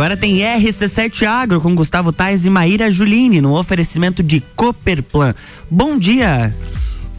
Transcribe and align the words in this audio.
Agora 0.00 0.16
tem 0.16 0.38
RC7 0.38 1.26
Agro 1.26 1.60
com 1.60 1.74
Gustavo 1.74 2.10
Tais 2.10 2.46
e 2.46 2.48
Maíra 2.48 2.90
Juline 2.90 3.38
no 3.42 3.54
oferecimento 3.54 4.22
de 4.22 4.40
Cooperplan. 4.56 5.34
Bom 5.70 5.98
dia. 5.98 6.56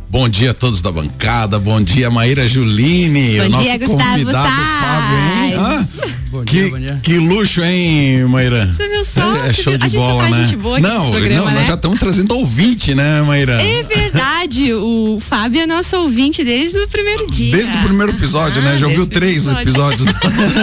Bom 0.09 0.27
dia 0.27 0.49
a 0.49 0.53
todos 0.55 0.81
da 0.81 0.91
bancada, 0.91 1.59
bom 1.59 1.79
dia 1.79 2.09
Maíra 2.09 2.47
Juline, 2.47 3.37
bom 3.37 3.45
o 3.45 3.49
nosso 3.49 3.63
dia, 3.65 3.77
Gustavo 3.77 4.01
convidado 4.01 4.47
Tais. 4.47 4.67
Fábio, 4.81 5.17
hein? 5.17 5.53
Ah, 5.59 5.85
Bom 6.31 6.45
que, 6.45 6.61
dia, 6.61 6.69
bom 6.69 6.79
dia. 6.79 6.99
que 7.03 7.17
luxo, 7.17 7.61
hein, 7.61 8.23
Maíra? 8.25 8.65
Você 8.73 8.87
viu 8.87 9.03
só? 9.03 9.35
É, 9.35 9.49
é 9.49 9.53
show 9.53 9.77
viu? 9.77 9.87
de 9.89 9.97
bola, 9.97 10.19
traz 10.27 10.37
né? 10.37 10.45
gente 10.45 10.55
boa 10.55 10.79
não, 10.79 11.11
programa, 11.11 11.35
não, 11.41 11.45
né? 11.51 11.53
nós 11.59 11.67
já 11.67 11.73
estamos 11.73 11.99
trazendo 11.99 12.37
ouvinte, 12.37 12.95
né, 12.95 13.21
Maíra? 13.21 13.61
É 13.61 13.83
verdade, 13.83 14.73
o 14.73 15.19
Fábio 15.19 15.61
é 15.61 15.67
nosso 15.67 15.97
ouvinte 15.97 16.41
desde 16.41 16.77
o 16.79 16.87
primeiro 16.87 17.27
dia. 17.29 17.51
Desde 17.51 17.75
o 17.77 17.81
primeiro 17.81 18.13
episódio, 18.13 18.61
Ah, 18.61 18.65
né? 18.65 18.77
Já 18.77 18.87
ouviu 18.87 19.05
três 19.07 19.45
episódio. 19.45 20.05
episódios. 20.05 20.05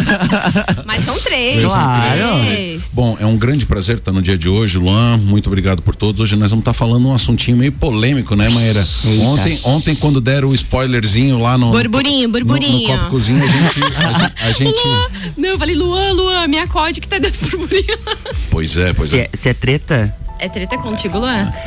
Mas 0.87 1.05
são 1.05 1.19
três. 1.21 1.63
Claro. 1.63 2.41
Três. 2.47 2.91
Bom, 2.95 3.19
é 3.21 3.27
um 3.27 3.37
grande 3.37 3.67
prazer 3.67 3.97
estar 3.97 4.11
no 4.13 4.23
dia 4.23 4.39
de 4.39 4.49
hoje, 4.49 4.79
Luan. 4.79 5.19
Muito 5.19 5.49
obrigado 5.49 5.83
por 5.83 5.95
todos. 5.95 6.23
Hoje 6.23 6.35
nós 6.37 6.49
vamos 6.51 6.63
estar 6.63 6.73
falando 6.73 7.07
um 7.09 7.15
assuntinho 7.15 7.59
meio 7.59 7.73
polêmico, 7.73 8.35
né, 8.35 8.49
Maíra? 8.49 8.83
Ontem, 9.23 9.61
ontem, 9.65 9.95
quando 9.95 10.19
deram 10.19 10.49
o 10.49 10.55
spoilerzinho 10.55 11.39
lá 11.39 11.59
no. 11.59 11.71
Burburinho, 11.73 12.27
no- 12.29 12.33
burburinho. 12.33 12.89
No, 12.89 12.99
copo 12.99 13.11
cozinha, 13.11 13.45
a 13.45 13.47
gente. 13.47 13.81
A, 13.83 14.13
gente- 14.13 14.33
a 14.47 14.53
gente- 14.53 14.87
Luan, 14.87 15.07
não, 15.37 15.58
eu 15.59 15.61
falei, 15.61 15.75
Luan, 15.75 16.13
Luan, 16.13 16.47
me 16.47 16.59
acode 16.59 17.01
que 17.01 17.09
tá 17.09 17.19
dentro 17.19 17.41
do 17.51 17.59
burburinho. 17.59 17.99
Pois 18.49 18.79
é, 18.79 18.93
pois 18.93 19.11
Se 19.11 19.19
é. 19.19 19.23
é, 19.23 19.31
se 19.37 19.49
é 19.49 19.55
treta? 19.55 20.17
É 20.39 20.49
treta 20.49 20.79
contigo, 20.79 21.19
Luan? 21.19 21.53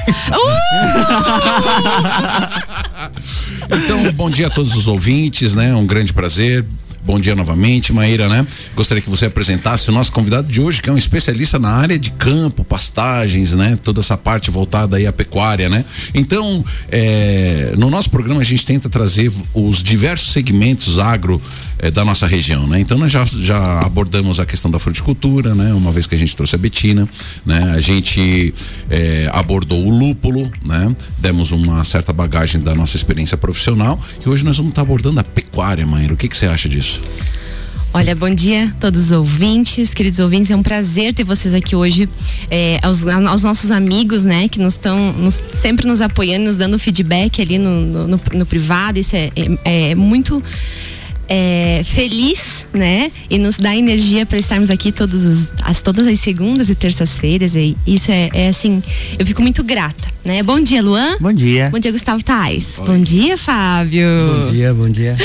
Então, 3.73 4.11
bom 4.13 4.29
dia 4.29 4.47
a 4.47 4.49
todos 4.49 4.75
os 4.75 4.87
ouvintes, 4.87 5.53
né? 5.53 5.73
Um 5.73 5.85
grande 5.85 6.11
prazer. 6.11 6.65
Bom 7.03 7.19
dia 7.19 7.35
novamente, 7.35 7.91
Maíra, 7.91 8.29
né? 8.29 8.45
Gostaria 8.75 9.01
que 9.01 9.09
você 9.09 9.25
apresentasse 9.25 9.89
o 9.89 9.91
nosso 9.91 10.11
convidado 10.11 10.47
de 10.47 10.61
hoje, 10.61 10.81
que 10.81 10.89
é 10.89 10.93
um 10.93 10.97
especialista 10.97 11.57
na 11.57 11.69
área 11.69 11.97
de 11.97 12.11
campo, 12.11 12.63
pastagens, 12.63 13.55
né? 13.55 13.77
Toda 13.83 14.01
essa 14.01 14.15
parte 14.15 14.51
voltada 14.51 14.97
aí 14.97 15.07
à 15.07 15.13
pecuária, 15.13 15.67
né? 15.67 15.83
Então, 16.13 16.63
é, 16.91 17.73
no 17.75 17.89
nosso 17.89 18.09
programa 18.09 18.41
a 18.41 18.43
gente 18.43 18.63
tenta 18.65 18.87
trazer 18.87 19.31
os 19.53 19.81
diversos 19.81 20.31
segmentos 20.31 20.99
agro 20.99 21.41
é, 21.81 21.89
da 21.91 22.05
nossa 22.05 22.27
região, 22.27 22.67
né? 22.67 22.79
Então 22.79 22.97
nós 22.97 23.11
já, 23.11 23.25
já 23.25 23.79
abordamos 23.79 24.39
a 24.39 24.45
questão 24.45 24.69
da 24.69 24.77
fruticultura, 24.79 25.55
né? 25.55 25.73
Uma 25.73 25.91
vez 25.91 26.05
que 26.05 26.13
a 26.15 26.17
gente 26.17 26.35
trouxe 26.35 26.55
a 26.55 26.57
Betina, 26.59 27.09
né? 27.45 27.73
A 27.75 27.79
gente 27.81 28.53
é, 28.89 29.27
abordou 29.33 29.83
o 29.85 29.89
lúpulo, 29.89 30.51
né? 30.65 30.95
Demos 31.17 31.51
uma 31.51 31.83
certa 31.83 32.13
bagagem 32.13 32.61
da 32.61 32.75
nossa 32.75 32.95
experiência 32.95 33.35
profissional 33.35 33.99
e 34.23 34.29
hoje 34.29 34.45
nós 34.45 34.57
vamos 34.57 34.71
estar 34.71 34.83
abordando 34.83 35.19
a 35.19 35.23
pecuária, 35.23 35.85
Maíra. 35.85 36.13
O 36.13 36.17
que 36.17 36.27
que 36.29 36.37
você 36.37 36.45
acha 36.45 36.69
disso? 36.69 37.01
Olha, 37.93 38.15
bom 38.15 38.33
dia 38.33 38.67
a 38.67 38.79
todos 38.79 39.05
os 39.07 39.11
ouvintes, 39.11 39.93
queridos 39.93 40.19
ouvintes. 40.19 40.49
É 40.49 40.55
um 40.55 40.63
prazer 40.63 41.13
ter 41.13 41.25
vocês 41.25 41.53
aqui 41.53 41.75
hoje, 41.75 42.07
é, 42.49 42.79
aos, 42.81 43.05
aos 43.05 43.43
nossos 43.43 43.69
amigos, 43.69 44.23
né, 44.23 44.47
que 44.47 44.59
nos 44.61 44.75
estão 44.75 45.13
sempre 45.53 45.85
nos 45.85 45.99
apoiando, 45.99 46.45
nos 46.45 46.55
dando 46.55 46.79
feedback 46.79 47.41
ali 47.41 47.57
no, 47.57 47.81
no, 47.81 48.07
no- 48.07 48.21
no 48.33 48.45
privado. 48.45 48.97
Isso 48.97 49.13
é, 49.13 49.29
é- 49.65 49.89
é 49.91 49.95
muito 49.95 50.41
é, 51.33 51.81
feliz, 51.85 52.67
né? 52.73 53.09
E 53.29 53.37
nos 53.37 53.55
dá 53.55 53.73
energia 53.73 54.25
para 54.25 54.37
estarmos 54.37 54.69
aqui 54.69 54.91
todos 54.91 55.23
os, 55.23 55.53
as, 55.63 55.81
todas 55.81 56.05
as 56.05 56.19
segundas 56.19 56.69
e 56.69 56.75
terças-feiras. 56.75 57.55
E 57.55 57.77
isso 57.87 58.11
é, 58.11 58.29
é 58.33 58.49
assim, 58.49 58.83
eu 59.17 59.25
fico 59.25 59.41
muito 59.41 59.63
grata, 59.63 60.09
né? 60.25 60.43
Bom 60.43 60.59
dia, 60.59 60.83
Luan. 60.83 61.15
Bom 61.21 61.31
dia. 61.31 61.69
Bom 61.71 61.79
dia, 61.79 61.89
Gustavo 61.89 62.21
Tais. 62.21 62.81
Bom 62.85 62.99
dia, 62.99 63.37
Fábio. 63.37 64.05
Bom 64.45 64.51
dia, 64.51 64.73
bom 64.73 64.89
dia. 64.89 65.15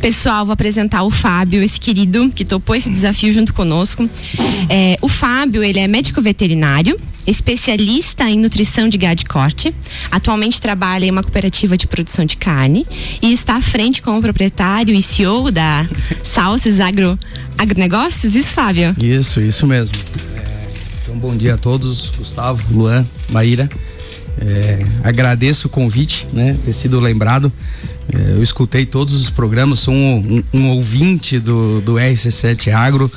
Pessoal, 0.00 0.46
vou 0.46 0.54
apresentar 0.54 1.02
o 1.02 1.10
Fábio, 1.10 1.62
esse 1.62 1.78
querido 1.78 2.30
que 2.34 2.42
topou 2.42 2.74
esse 2.74 2.88
desafio 2.88 3.30
junto 3.30 3.52
conosco. 3.52 4.08
É, 4.66 4.96
o 5.02 5.08
Fábio, 5.08 5.62
ele 5.62 5.78
é 5.78 5.86
médico 5.86 6.22
veterinário, 6.22 6.98
especialista 7.30 8.28
em 8.28 8.38
nutrição 8.38 8.88
de 8.88 8.98
gado 8.98 9.16
de 9.16 9.24
corte. 9.24 9.74
Atualmente 10.10 10.60
trabalha 10.60 11.04
em 11.06 11.10
uma 11.10 11.22
cooperativa 11.22 11.76
de 11.76 11.86
produção 11.86 12.24
de 12.24 12.36
carne 12.36 12.86
e 13.22 13.32
está 13.32 13.56
à 13.56 13.60
frente 13.62 14.02
como 14.02 14.20
proprietário 14.20 14.94
e 14.94 15.00
CEO 15.02 15.50
da 15.50 15.86
Salses 16.24 16.80
Agro, 16.80 17.18
Agronegócios. 17.56 18.34
Isso, 18.34 18.48
Fábio? 18.52 18.94
Isso, 19.00 19.40
isso 19.40 19.66
mesmo. 19.66 19.96
É, 20.36 20.68
então, 21.02 21.16
bom 21.18 21.36
dia 21.36 21.54
a 21.54 21.56
todos, 21.56 22.10
Gustavo, 22.16 22.62
Luan, 22.72 23.06
Maíra. 23.30 23.68
É, 24.38 24.84
agradeço 25.04 25.66
o 25.66 25.70
convite, 25.70 26.26
né? 26.32 26.56
Ter 26.64 26.72
sido 26.72 26.98
lembrado. 26.98 27.52
É, 28.12 28.32
eu 28.32 28.42
escutei 28.42 28.86
todos 28.86 29.14
os 29.14 29.28
programas, 29.30 29.80
sou 29.80 29.92
um, 29.94 30.42
um- 30.52 30.58
um 30.60 30.68
ouvinte 30.70 31.38
do, 31.38 31.80
do 31.80 31.94
RC7 31.94 32.72
Agro, 32.72 33.10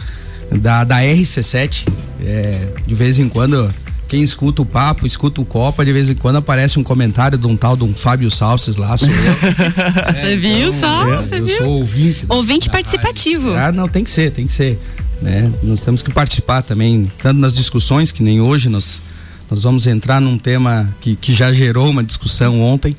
da, 0.52 0.84
da 0.84 0.98
RC7. 1.02 1.88
É, 2.26 2.68
de 2.86 2.94
vez 2.96 3.20
em 3.20 3.28
quando, 3.30 3.74
quem 4.14 4.22
escuta 4.22 4.62
o 4.62 4.66
papo, 4.66 5.08
escuta 5.08 5.42
o 5.42 5.46
Copa, 5.46 5.84
de 5.84 5.92
vez 5.92 6.08
em 6.08 6.14
quando 6.14 6.36
aparece 6.36 6.78
um 6.78 6.84
comentário 6.84 7.36
de 7.36 7.48
um 7.48 7.58
tal 7.58 7.76
de 7.76 7.84
um 7.84 7.96
Fábio 7.96 8.30
Salses 8.30 8.76
lá, 8.76 8.96
sou 8.96 9.10
eu. 9.10 9.16
Você 10.14 10.38
viu 10.38 10.72
só? 10.80 11.12
É, 11.12 11.18
Você 11.18 11.40
eu 11.40 11.46
viu? 11.48 11.58
sou 11.58 11.68
ouvinte. 11.80 12.24
Ouvinte 12.30 12.68
rádio. 12.68 12.72
participativo. 12.72 13.54
Ah, 13.54 13.72
não, 13.72 13.88
tem 13.88 14.04
que 14.04 14.12
ser, 14.12 14.30
tem 14.30 14.46
que 14.46 14.54
ser. 14.54 14.80
Né? 15.20 15.52
Nós 15.64 15.82
temos 15.82 16.04
que 16.04 16.14
participar 16.14 16.62
também, 16.62 17.12
tanto 17.24 17.40
nas 17.40 17.56
discussões, 17.56 18.12
que 18.12 18.22
nem 18.22 18.40
hoje 18.40 18.70
nós, 18.70 19.02
nós 19.50 19.64
vamos 19.64 19.88
entrar 19.88 20.22
num 20.22 20.38
tema 20.38 20.94
que, 21.02 21.16
que 21.16 21.34
já 21.34 21.52
gerou 21.52 21.90
uma 21.90 22.04
discussão 22.04 22.62
ontem. 22.62 22.96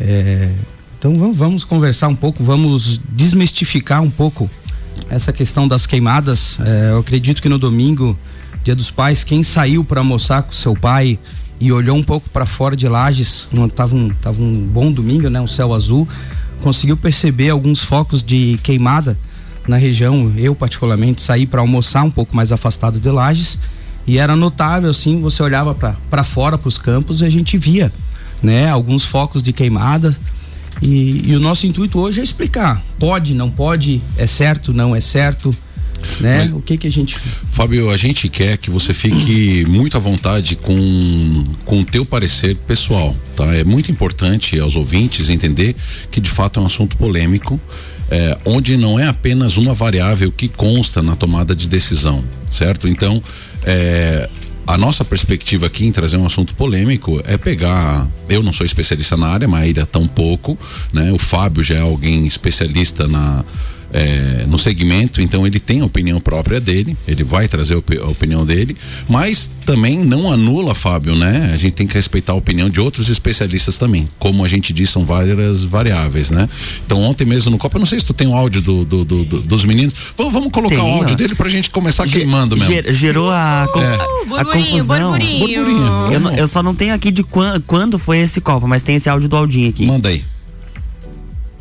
É, 0.00 0.50
então 0.98 1.16
vamos, 1.16 1.36
vamos 1.36 1.62
conversar 1.62 2.08
um 2.08 2.16
pouco, 2.16 2.42
vamos 2.42 3.00
desmistificar 3.08 4.02
um 4.02 4.10
pouco 4.10 4.50
essa 5.08 5.32
questão 5.32 5.68
das 5.68 5.86
queimadas. 5.86 6.58
É, 6.58 6.90
eu 6.90 6.98
acredito 6.98 7.40
que 7.40 7.48
no 7.48 7.56
domingo, 7.56 8.18
dia 8.62 8.74
dos 8.74 8.90
pais, 8.90 9.24
quem 9.24 9.42
saiu 9.42 9.84
para 9.84 10.00
almoçar 10.00 10.42
com 10.42 10.52
seu 10.52 10.74
pai 10.74 11.18
e 11.58 11.72
olhou 11.72 11.96
um 11.96 12.02
pouco 12.02 12.28
para 12.30 12.46
fora 12.46 12.74
de 12.74 12.88
Lages, 12.88 13.48
não 13.52 13.68
tava 13.68 13.94
um, 13.94 14.08
tava 14.08 14.42
um 14.42 14.66
bom 14.66 14.90
domingo, 14.90 15.28
né, 15.28 15.40
um 15.40 15.46
céu 15.46 15.74
azul, 15.74 16.08
conseguiu 16.62 16.96
perceber 16.96 17.50
alguns 17.50 17.82
focos 17.82 18.24
de 18.24 18.58
queimada 18.62 19.16
na 19.68 19.76
região. 19.76 20.32
Eu 20.36 20.54
particularmente 20.54 21.20
saí 21.20 21.46
para 21.46 21.60
almoçar 21.60 22.02
um 22.02 22.10
pouco 22.10 22.34
mais 22.34 22.52
afastado 22.52 22.98
de 22.98 23.10
Lages 23.10 23.58
e 24.06 24.18
era 24.18 24.34
notável 24.34 24.90
assim, 24.90 25.20
você 25.20 25.42
olhava 25.42 25.74
para 25.74 26.24
fora 26.24 26.56
para 26.56 26.68
os 26.68 26.78
campos 26.78 27.20
e 27.20 27.24
a 27.24 27.30
gente 27.30 27.58
via, 27.58 27.92
né, 28.42 28.68
alguns 28.70 29.04
focos 29.04 29.42
de 29.42 29.52
queimada. 29.52 30.16
E, 30.80 31.30
e 31.30 31.36
o 31.36 31.40
nosso 31.40 31.66
intuito 31.66 31.98
hoje 31.98 32.20
é 32.20 32.22
explicar. 32.22 32.82
Pode, 32.98 33.34
não 33.34 33.50
pode, 33.50 34.00
é 34.16 34.26
certo, 34.26 34.72
não 34.72 34.96
é 34.96 35.00
certo, 35.00 35.54
né? 36.20 36.38
Mas- 36.38 36.52
o 36.52 36.60
que 36.60 36.76
que 36.76 36.86
a 36.86 36.90
gente 36.90 37.18
Fábio, 37.50 37.90
a 37.90 37.96
gente 37.96 38.28
quer 38.28 38.56
que 38.56 38.70
você 38.70 38.94
fique 38.94 39.64
muito 39.68 39.96
à 39.96 40.00
vontade 40.00 40.56
com, 40.56 41.44
com 41.64 41.80
o 41.80 41.84
teu 41.84 42.04
parecer 42.04 42.56
pessoal, 42.56 43.14
tá? 43.36 43.54
É 43.54 43.64
muito 43.64 43.90
importante 43.90 44.58
aos 44.58 44.76
ouvintes 44.76 45.28
entender 45.28 45.74
que 46.10 46.20
de 46.20 46.30
fato 46.30 46.60
é 46.60 46.62
um 46.62 46.66
assunto 46.66 46.96
polêmico, 46.96 47.60
é, 48.10 48.36
onde 48.44 48.76
não 48.76 48.98
é 48.98 49.06
apenas 49.06 49.56
uma 49.56 49.74
variável 49.74 50.32
que 50.32 50.48
consta 50.48 51.02
na 51.02 51.16
tomada 51.16 51.54
de 51.54 51.68
decisão, 51.68 52.24
certo? 52.48 52.88
Então, 52.88 53.22
é, 53.62 54.28
a 54.66 54.78
nossa 54.78 55.04
perspectiva 55.04 55.66
aqui 55.66 55.84
em 55.84 55.92
trazer 55.92 56.16
um 56.16 56.26
assunto 56.26 56.54
polêmico 56.54 57.20
é 57.24 57.36
pegar. 57.36 58.06
Eu 58.28 58.42
não 58.42 58.52
sou 58.52 58.64
especialista 58.64 59.16
na 59.16 59.26
área, 59.26 59.48
Maíra 59.48 59.84
tão 59.84 60.06
pouco, 60.06 60.56
né? 60.92 61.10
O 61.12 61.18
Fábio 61.18 61.62
já 61.62 61.76
é 61.76 61.80
alguém 61.80 62.26
especialista 62.26 63.08
na. 63.08 63.44
É, 63.92 64.44
no 64.46 64.58
segmento, 64.58 65.20
então 65.20 65.46
ele 65.46 65.58
tem 65.58 65.80
a 65.80 65.84
opinião 65.84 66.20
própria 66.20 66.60
dele, 66.60 66.96
ele 67.08 67.24
vai 67.24 67.48
trazer 67.48 67.74
a 67.74 67.78
opi- 67.78 67.98
a 67.98 68.06
opinião 68.06 68.44
dele, 68.46 68.76
mas 69.08 69.50
também 69.66 69.98
não 70.04 70.30
anula, 70.32 70.74
Fábio, 70.74 71.14
né? 71.16 71.50
A 71.52 71.56
gente 71.56 71.72
tem 71.72 71.86
que 71.86 71.94
respeitar 71.94 72.32
a 72.32 72.36
opinião 72.36 72.70
de 72.70 72.80
outros 72.80 73.08
especialistas 73.08 73.78
também. 73.78 74.08
Como 74.18 74.44
a 74.44 74.48
gente 74.48 74.72
disse, 74.72 74.92
são 74.92 75.04
várias 75.04 75.62
variáveis, 75.64 76.30
né? 76.30 76.48
Então 76.86 77.00
ontem 77.02 77.24
mesmo 77.24 77.50
no 77.50 77.58
Copa, 77.58 77.76
eu 77.76 77.80
não 77.80 77.86
sei 77.86 77.98
se 78.00 78.06
tu 78.06 78.14
tem 78.14 78.28
o 78.28 78.34
áudio 78.34 78.60
do, 78.60 78.84
do- 78.84 79.04
do- 79.04 79.24
do- 79.24 79.40
dos 79.42 79.64
meninos. 79.64 79.94
Vamos, 80.16 80.32
vamos 80.32 80.52
colocar 80.52 80.76
o 80.76 80.78
Tenho. 80.80 80.94
áudio 80.94 81.16
dele 81.16 81.34
pra 81.34 81.48
gente 81.48 81.68
começar 81.70 82.06
queimando 82.06 82.56
mesmo. 82.56 82.72
Ger- 82.72 82.94
gerou 82.94 83.30
a, 83.30 83.68
co- 83.72 83.80
É. 83.80 83.94
a 83.94 83.98
Burburinho, 84.26 84.66
confusão. 84.70 85.10
burburinho. 85.10 85.38
Burburinho. 85.40 86.12
Eu, 86.12 86.20
não- 86.20 86.32
eu 86.34 86.46
só 86.48 86.62
não 86.62 86.74
tenho 86.74 86.94
aqui 86.94 87.10
de 87.10 87.22
quan- 87.22 87.60
quando 87.66 87.98
foi 87.98 88.18
esse 88.18 88.40
copo, 88.40 88.68
mas 88.68 88.82
tem 88.82 88.96
esse 88.96 89.08
áudio 89.08 89.28
do 89.28 89.36
Aldinho 89.36 89.68
aqui. 89.68 89.84
Manda 89.86 90.08
aí. 90.08 90.24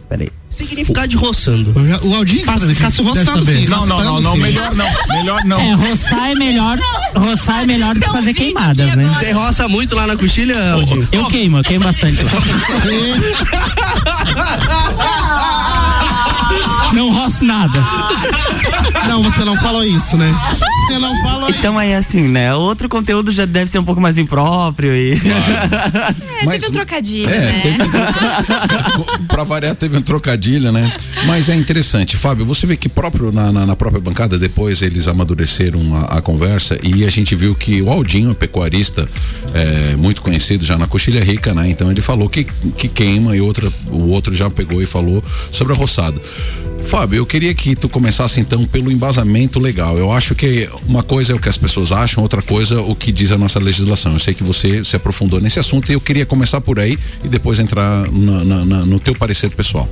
Peraí. 0.08 0.30
Significado 0.60 1.08
de 1.08 1.16
roçando. 1.16 1.74
O 2.04 2.14
Aldinho 2.14 2.46
Passa, 2.46 2.68
fica 2.68 2.92
se 2.92 3.02
roçando 3.02 3.40
assim. 3.40 3.66
Não, 3.66 3.86
não, 3.86 4.04
não, 4.04 4.20
não, 4.22 4.36
melhor 4.36 4.76
não. 4.76 4.86
Melhor 5.08 5.46
não. 5.46 5.58
É, 5.58 5.74
roçar 5.74 6.32
é 6.32 6.36
melhor, 6.36 6.78
roçar 7.16 7.64
é 7.64 7.66
melhor 7.66 7.96
do 7.96 8.02
que 8.02 8.10
fazer 8.10 8.34
queimadas, 8.34 8.94
né? 8.94 9.08
Você 9.08 9.32
roça 9.32 9.70
muito 9.70 9.96
lá 9.96 10.06
na 10.06 10.18
coxilha, 10.18 10.74
Aldinho? 10.74 11.08
Eu 11.14 11.28
queimo, 11.28 11.60
eu 11.60 11.64
queimo 11.64 11.86
bastante 11.86 12.22
lá. 15.00 15.69
Não 16.94 17.12
roço 17.12 17.44
nada. 17.46 17.80
Não, 19.08 19.24
você 19.24 19.44
não 19.46 19.56
falou 19.58 19.84
isso, 19.84 20.18
né? 20.18 20.34
Você 20.88 20.98
não 20.98 21.22
falou 21.22 21.50
Então 21.50 21.78
aí 21.78 21.94
assim, 21.94 22.22
né? 22.28 22.54
Outro 22.56 22.90
conteúdo 22.90 23.32
já 23.32 23.46
deve 23.46 23.70
ser 23.70 23.78
um 23.80 23.84
pouco 23.84 24.02
mais 24.02 24.18
impróprio 24.18 24.94
e. 24.96 25.14
É, 26.42 26.46
Mas- 26.46 26.62
teve 26.62 26.68
um 26.68 26.72
trocadilho, 26.76 27.30
É, 27.30 27.40
né? 27.40 27.60
teve 27.62 27.84
um 27.84 27.90
troca- 27.90 29.20
pra 29.28 29.44
variar, 29.44 29.76
teve 29.76 29.98
um 29.98 30.02
trocadilho, 30.02 30.72
né? 30.72 30.96
Mas 31.26 31.48
é 31.50 31.56
interessante. 31.56 32.18
Fábio, 32.18 32.46
você 32.46 32.66
vê 32.66 32.76
que 32.76 32.90
próprio 32.90 33.32
na, 33.32 33.52
na- 33.52 33.66
na 33.66 33.76
própria 33.76 34.02
bancada, 34.02 34.38
depois 34.40 34.82
eles 34.82 35.08
amadureceram 35.08 35.96
a, 35.96 36.18
a 36.18 36.22
conversa 36.22 36.78
e 36.82 37.06
a 37.06 37.10
gente 37.10 37.36
viu 37.36 37.54
que 37.56 37.82
o 37.82 37.90
Aldinho, 37.92 38.34
pecuarista, 38.34 39.08
é, 39.54 39.96
muito 39.98 40.22
conhecido 40.22 40.66
já 40.66 40.78
na 40.78 40.88
Coxilha 40.88 41.24
Rica, 41.24 41.54
né? 41.54 41.70
Então 41.70 41.92
ele 41.92 42.02
falou 42.02 42.28
que, 42.30 42.46
que 42.78 42.88
queima 42.88 43.36
e 43.36 43.42
outra, 43.42 43.72
o 43.92 44.10
outro 44.10 44.34
já 44.36 44.50
pegou 44.50 44.82
e 44.82 44.86
falou 44.86 45.24
sobre 45.52 45.74
a 45.74 45.76
roçada. 45.76 46.20
Fábio, 46.84 47.18
eu 47.18 47.26
queria 47.26 47.54
que 47.54 47.76
tu 47.76 47.88
começasse 47.88 48.40
então 48.40 48.66
pelo 48.66 48.92
embasamento 48.92 49.60
legal. 49.60 49.98
Eu 49.98 50.12
acho 50.12 50.34
que 50.34 50.68
uma 50.88 51.04
coisa 51.04 51.34
é 51.34 51.36
o 51.36 51.40
que 51.40 51.48
as 51.48 51.58
pessoas 51.58 51.92
acham, 51.92 52.24
outra 52.24 52.42
coisa 52.42 52.82
o 52.82 52.96
que 52.96 53.12
diz 53.12 53.32
a 53.32 53.38
nossa 53.38 53.60
legislação. 53.60 54.14
Eu 54.14 54.20
sei 54.20 54.34
que 54.34 54.44
você 54.44 54.84
se 54.84 54.96
aprofundou 54.96 55.40
nesse 55.40 55.60
assunto 55.60 55.92
e 55.92 55.94
eu 55.94 56.02
queria 56.02 56.26
começar 56.26 56.60
por 56.62 56.80
aí 56.80 56.98
e 57.24 57.28
depois 57.28 57.60
entrar 57.60 58.10
na- 58.12 58.44
na- 58.44 58.66
na- 58.66 58.86
no 58.86 59.00
teu 59.00 59.14
parecer 59.14 59.52
pessoal. 59.52 59.88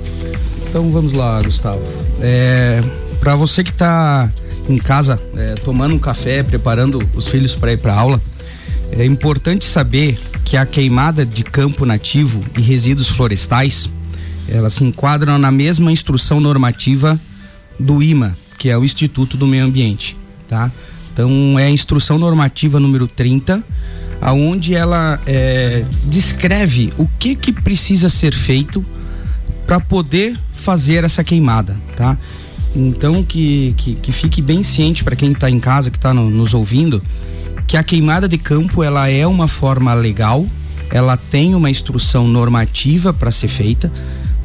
Então 0.68 0.90
vamos 0.92 1.14
lá, 1.14 1.40
Gustavo. 1.42 1.82
É, 2.20 2.82
para 3.20 3.36
você 3.36 3.64
que 3.64 3.70
está 3.72 4.32
em 4.68 4.78
casa 4.78 5.20
é, 5.36 5.54
tomando 5.56 5.94
um 5.94 6.00
café, 6.00 6.42
preparando 6.42 7.08
os 7.14 7.28
filhos 7.28 7.54
para 7.54 7.74
ir 7.74 7.78
para 7.78 7.94
aula, 7.94 8.20
é 8.92 9.06
importante 9.06 9.66
saber 9.66 10.18
que 10.44 10.58
a 10.58 10.66
queimada 10.66 11.26
de 11.26 11.44
campo 11.44 11.86
nativo 11.86 12.42
e 12.58 12.62
resíduos 12.62 13.08
florestais, 13.10 13.88
elas 14.48 14.74
se 14.74 14.84
enquadram 14.84 15.38
na 15.38 15.52
mesma 15.52 15.92
instrução 15.92 16.40
normativa 16.40 17.20
do 17.80 18.02
IMA, 18.02 18.38
que 18.58 18.70
é 18.70 18.78
o 18.78 18.84
Instituto 18.84 19.38
do 19.38 19.46
Meio 19.46 19.66
Ambiente, 19.66 20.18
tá? 20.48 20.72
Então 21.14 21.58
é 21.58 21.66
a 21.66 21.70
instrução 21.70 22.18
normativa 22.18 22.80
número 22.80 23.08
30, 23.08 23.64
aonde 24.22 24.76
ela 24.76 25.20
é, 25.26 25.84
descreve 26.06 26.92
o 26.98 27.08
que 27.20 27.36
que 27.36 27.52
precisa 27.52 28.10
ser 28.10 28.34
feito 28.34 28.86
para 29.66 29.80
poder 29.80 30.40
fazer 30.54 31.04
essa 31.04 31.24
queimada, 31.24 31.76
tá? 31.96 32.18
Então 32.76 33.24
que, 33.24 33.74
que, 33.78 33.96
que 33.96 34.12
fique 34.12 34.42
bem 34.42 34.62
ciente 34.64 35.04
para 35.04 35.16
quem 35.16 35.32
está 35.32 35.50
em 35.50 35.60
casa, 35.60 35.90
que 35.90 35.98
está 35.98 36.14
nos 36.14 36.54
ouvindo, 36.54 37.02
que 37.66 37.76
a 37.76 37.84
queimada 37.84 38.28
de 38.28 38.38
campo 38.38 38.84
ela 38.84 39.10
é 39.10 39.26
uma 39.26 39.48
forma 39.48 39.94
legal, 39.94 40.48
ela 40.90 41.18
tem 41.18 41.54
uma 41.54 41.70
instrução 41.70 42.28
normativa 42.28 43.14
para 43.14 43.32
ser 43.32 43.48
feita, 43.50 43.92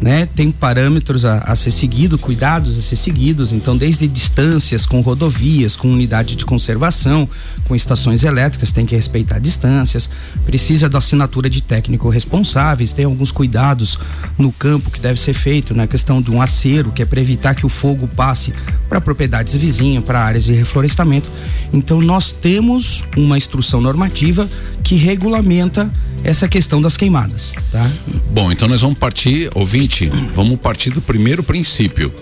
né? 0.02 0.26
Tem 0.26 0.50
parâmetros 0.50 1.24
a, 1.24 1.38
a 1.38 1.54
ser 1.54 1.70
seguido, 1.70 2.18
cuidados 2.18 2.76
a 2.76 2.82
ser 2.82 2.96
seguidos, 2.96 3.52
então 3.52 3.76
desde 3.76 4.08
distâncias 4.08 4.84
com 4.84 5.00
rodovias, 5.00 5.76
com 5.76 5.88
unidade 5.88 6.34
de 6.34 6.44
conservação, 6.44 7.28
com 7.64 7.76
estações 7.76 8.24
elétricas, 8.24 8.72
tem 8.72 8.84
que 8.84 8.96
respeitar 8.96 9.38
distâncias, 9.38 10.10
precisa 10.44 10.88
da 10.88 10.98
assinatura 10.98 11.48
de 11.48 11.62
técnico 11.62 12.08
responsáveis, 12.08 12.92
tem 12.92 13.04
alguns 13.04 13.30
cuidados 13.30 13.96
no 14.36 14.50
campo 14.50 14.90
que 14.90 15.00
deve 15.00 15.20
ser 15.20 15.34
feito 15.34 15.72
na 15.72 15.86
questão 15.86 16.20
de 16.20 16.32
um 16.32 16.42
acero, 16.42 16.90
que 16.90 17.02
é 17.02 17.04
para 17.04 17.20
evitar 17.20 17.54
que 17.54 17.64
o 17.64 17.68
fogo 17.68 18.08
passe 18.08 18.52
para 18.88 19.00
propriedades 19.00 19.54
vizinhas, 19.54 20.02
para 20.02 20.20
áreas 20.20 20.44
de 20.44 20.52
reflorestamento. 20.52 21.30
Então 21.72 22.00
nós 22.00 22.32
temos 22.32 23.04
uma 23.16 23.38
instrução 23.38 23.80
normativa 23.80 24.48
que 24.82 24.96
regulamenta 24.96 25.88
essa 26.24 26.48
questão 26.48 26.80
das 26.80 26.96
queimadas, 26.96 27.52
tá? 27.70 27.90
Bom, 28.30 28.52
então 28.52 28.68
nós 28.68 28.80
vamos 28.80 28.98
partir, 28.98 29.50
ouvinte, 29.54 30.06
vamos 30.32 30.58
partir 30.60 30.90
do 30.90 31.00
primeiro 31.00 31.42
princípio. 31.42 32.12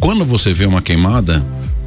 Quando 0.00 0.24
você 0.24 0.52
vê 0.52 0.66
uma 0.66 0.80
queimada, 0.82 1.44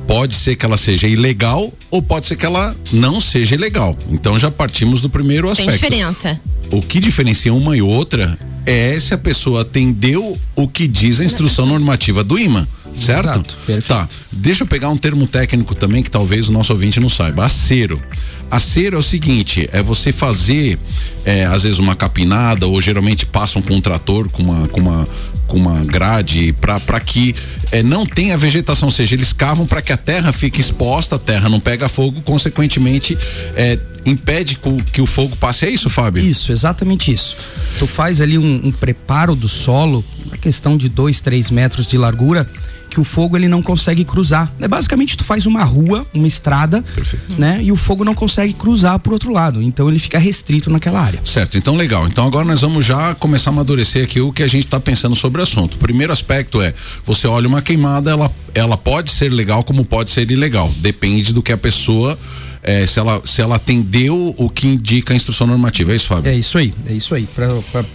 pode 0.07 0.35
ser 0.35 0.55
que 0.55 0.65
ela 0.65 0.77
seja 0.77 1.07
ilegal 1.07 1.71
ou 1.89 2.01
pode 2.01 2.25
ser 2.25 2.35
que 2.35 2.45
ela 2.45 2.75
não 2.91 3.21
seja 3.21 3.55
ilegal. 3.55 3.97
Então 4.09 4.37
já 4.37 4.51
partimos 4.51 5.01
do 5.01 5.09
primeiro 5.09 5.53
Tem 5.55 5.67
aspecto. 5.67 5.73
diferença. 5.89 6.39
O 6.71 6.81
que 6.81 6.99
diferencia 6.99 7.53
uma 7.53 7.75
e 7.75 7.81
outra 7.81 8.37
é 8.65 8.99
se 8.99 9.13
a 9.13 9.17
pessoa 9.17 9.61
atendeu 9.61 10.37
o 10.61 10.67
que 10.67 10.87
diz 10.87 11.19
a 11.19 11.25
instrução 11.25 11.65
normativa 11.65 12.23
do 12.23 12.37
IMA, 12.37 12.67
certo? 12.95 13.29
Exato, 13.29 13.57
perfeito. 13.65 13.87
Tá. 13.87 14.07
Deixa 14.31 14.63
eu 14.63 14.67
pegar 14.67 14.89
um 14.89 14.97
termo 14.97 15.25
técnico 15.27 15.73
também 15.73 16.03
que 16.03 16.11
talvez 16.11 16.49
o 16.49 16.51
nosso 16.51 16.71
ouvinte 16.73 16.99
não 16.99 17.09
saiba. 17.09 17.45
Acero. 17.45 18.01
Acero 18.49 18.97
é 18.97 18.99
o 18.99 19.03
seguinte, 19.03 19.69
é 19.71 19.81
você 19.81 20.11
fazer 20.11 20.77
é, 21.25 21.45
às 21.45 21.63
vezes 21.63 21.79
uma 21.79 21.95
capinada 21.95 22.67
ou 22.67 22.81
geralmente 22.81 23.25
passam 23.25 23.61
com 23.61 23.75
um 23.75 23.81
trator 23.81 24.29
com 24.29 24.43
uma 24.43 24.67
com 24.67 24.81
uma 24.81 25.05
com 25.47 25.57
uma 25.57 25.83
grade 25.83 26.53
para 26.53 26.99
que 26.99 27.35
é, 27.71 27.83
não 27.83 28.05
tenha 28.05 28.37
vegetação, 28.37 28.87
ou 28.87 28.91
seja, 28.91 29.15
eles 29.15 29.33
cavam 29.33 29.65
para 29.65 29.81
que 29.81 29.91
a 29.91 29.97
terra 29.97 30.31
fique 30.31 30.61
exposta, 30.61 31.17
a 31.17 31.19
terra 31.19 31.49
não 31.49 31.59
pega 31.59 31.89
fogo, 31.89 32.21
consequentemente 32.21 33.17
é, 33.53 33.77
impede 34.05 34.57
que 34.93 35.01
o 35.01 35.05
fogo 35.05 35.35
passe. 35.35 35.65
É 35.65 35.69
isso, 35.69 35.89
Fábio? 35.89 36.23
Isso, 36.23 36.53
exatamente 36.53 37.11
isso. 37.11 37.35
Tu 37.77 37.85
faz 37.85 38.21
ali 38.21 38.37
um, 38.37 38.67
um 38.67 38.71
preparo 38.71 39.35
do 39.35 39.49
solo, 39.49 40.03
uma 40.25 40.37
questão 40.51 40.75
de 40.75 40.89
dois, 40.89 41.21
três 41.21 41.49
metros 41.49 41.89
de 41.89 41.97
largura, 41.97 42.45
que 42.89 42.99
o 42.99 43.05
fogo 43.05 43.37
ele 43.37 43.47
não 43.47 43.61
consegue 43.61 44.03
cruzar. 44.03 44.51
É 44.59 44.67
basicamente 44.67 45.15
tu 45.15 45.23
faz 45.23 45.45
uma 45.45 45.63
rua, 45.63 46.05
uma 46.13 46.27
estrada, 46.27 46.81
Perfeito. 46.93 47.39
né? 47.39 47.61
E 47.63 47.71
o 47.71 47.77
fogo 47.77 48.03
não 48.03 48.13
consegue 48.13 48.51
cruzar 48.51 48.99
pro 48.99 49.13
outro 49.13 49.31
lado. 49.31 49.61
Então 49.63 49.87
ele 49.87 49.97
fica 49.97 50.19
restrito 50.19 50.69
naquela 50.69 50.99
área. 50.99 51.21
Certo, 51.23 51.57
então 51.57 51.77
legal. 51.77 52.05
Então 52.05 52.27
agora 52.27 52.43
nós 52.45 52.59
vamos 52.59 52.85
já 52.85 53.15
começar 53.15 53.49
a 53.49 53.53
amadurecer 53.53 54.03
aqui 54.03 54.19
o 54.19 54.33
que 54.33 54.43
a 54.43 54.47
gente 54.47 54.65
está 54.65 54.77
pensando 54.77 55.15
sobre 55.15 55.39
o 55.39 55.43
assunto. 55.43 55.75
O 55.75 55.77
primeiro 55.77 56.11
aspecto 56.11 56.61
é: 56.61 56.73
você 57.05 57.27
olha 57.27 57.47
uma 57.47 57.61
queimada, 57.61 58.11
ela, 58.11 58.29
ela 58.53 58.75
pode 58.77 59.09
ser 59.11 59.31
legal 59.31 59.63
como 59.63 59.85
pode 59.85 60.09
ser 60.09 60.29
ilegal. 60.29 60.69
Depende 60.79 61.33
do 61.33 61.41
que 61.41 61.53
a 61.53 61.57
pessoa. 61.57 62.19
eh, 62.61 62.85
se, 62.85 62.99
ela, 62.99 63.21
se 63.25 63.41
ela 63.41 63.55
atendeu 63.55 64.35
o 64.37 64.49
que 64.49 64.67
indica 64.67 65.13
a 65.13 65.15
instrução 65.15 65.47
normativa. 65.47 65.93
É 65.93 65.95
isso, 65.95 66.07
Fábio? 66.07 66.29
É 66.29 66.35
isso 66.35 66.57
aí, 66.57 66.73
é 66.89 66.93
isso 66.93 67.15
aí. 67.15 67.25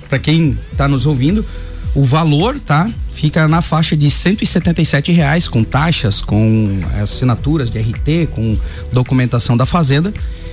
Para 0.09 0.19
quem 0.19 0.59
tá 0.77 0.89
nos 0.89 1.05
ouvindo, 1.07 1.45
o 1.97 2.05
valor, 2.05 2.61
tá? 2.61 2.91
Fica 3.11 3.49
na 3.49 3.63
faixa 3.63 3.97
de 3.97 4.11
177 4.11 5.11
reais 5.13 5.49
com 5.49 5.65
taxas, 5.65 6.21
com 6.21 6.81
assinaturas 7.03 7.71
de 7.71 7.79
RT, 7.79 8.29
com 8.33 8.59
documentação 8.93 9.57
da 9.57 9.65
fazenda. 9.65 10.13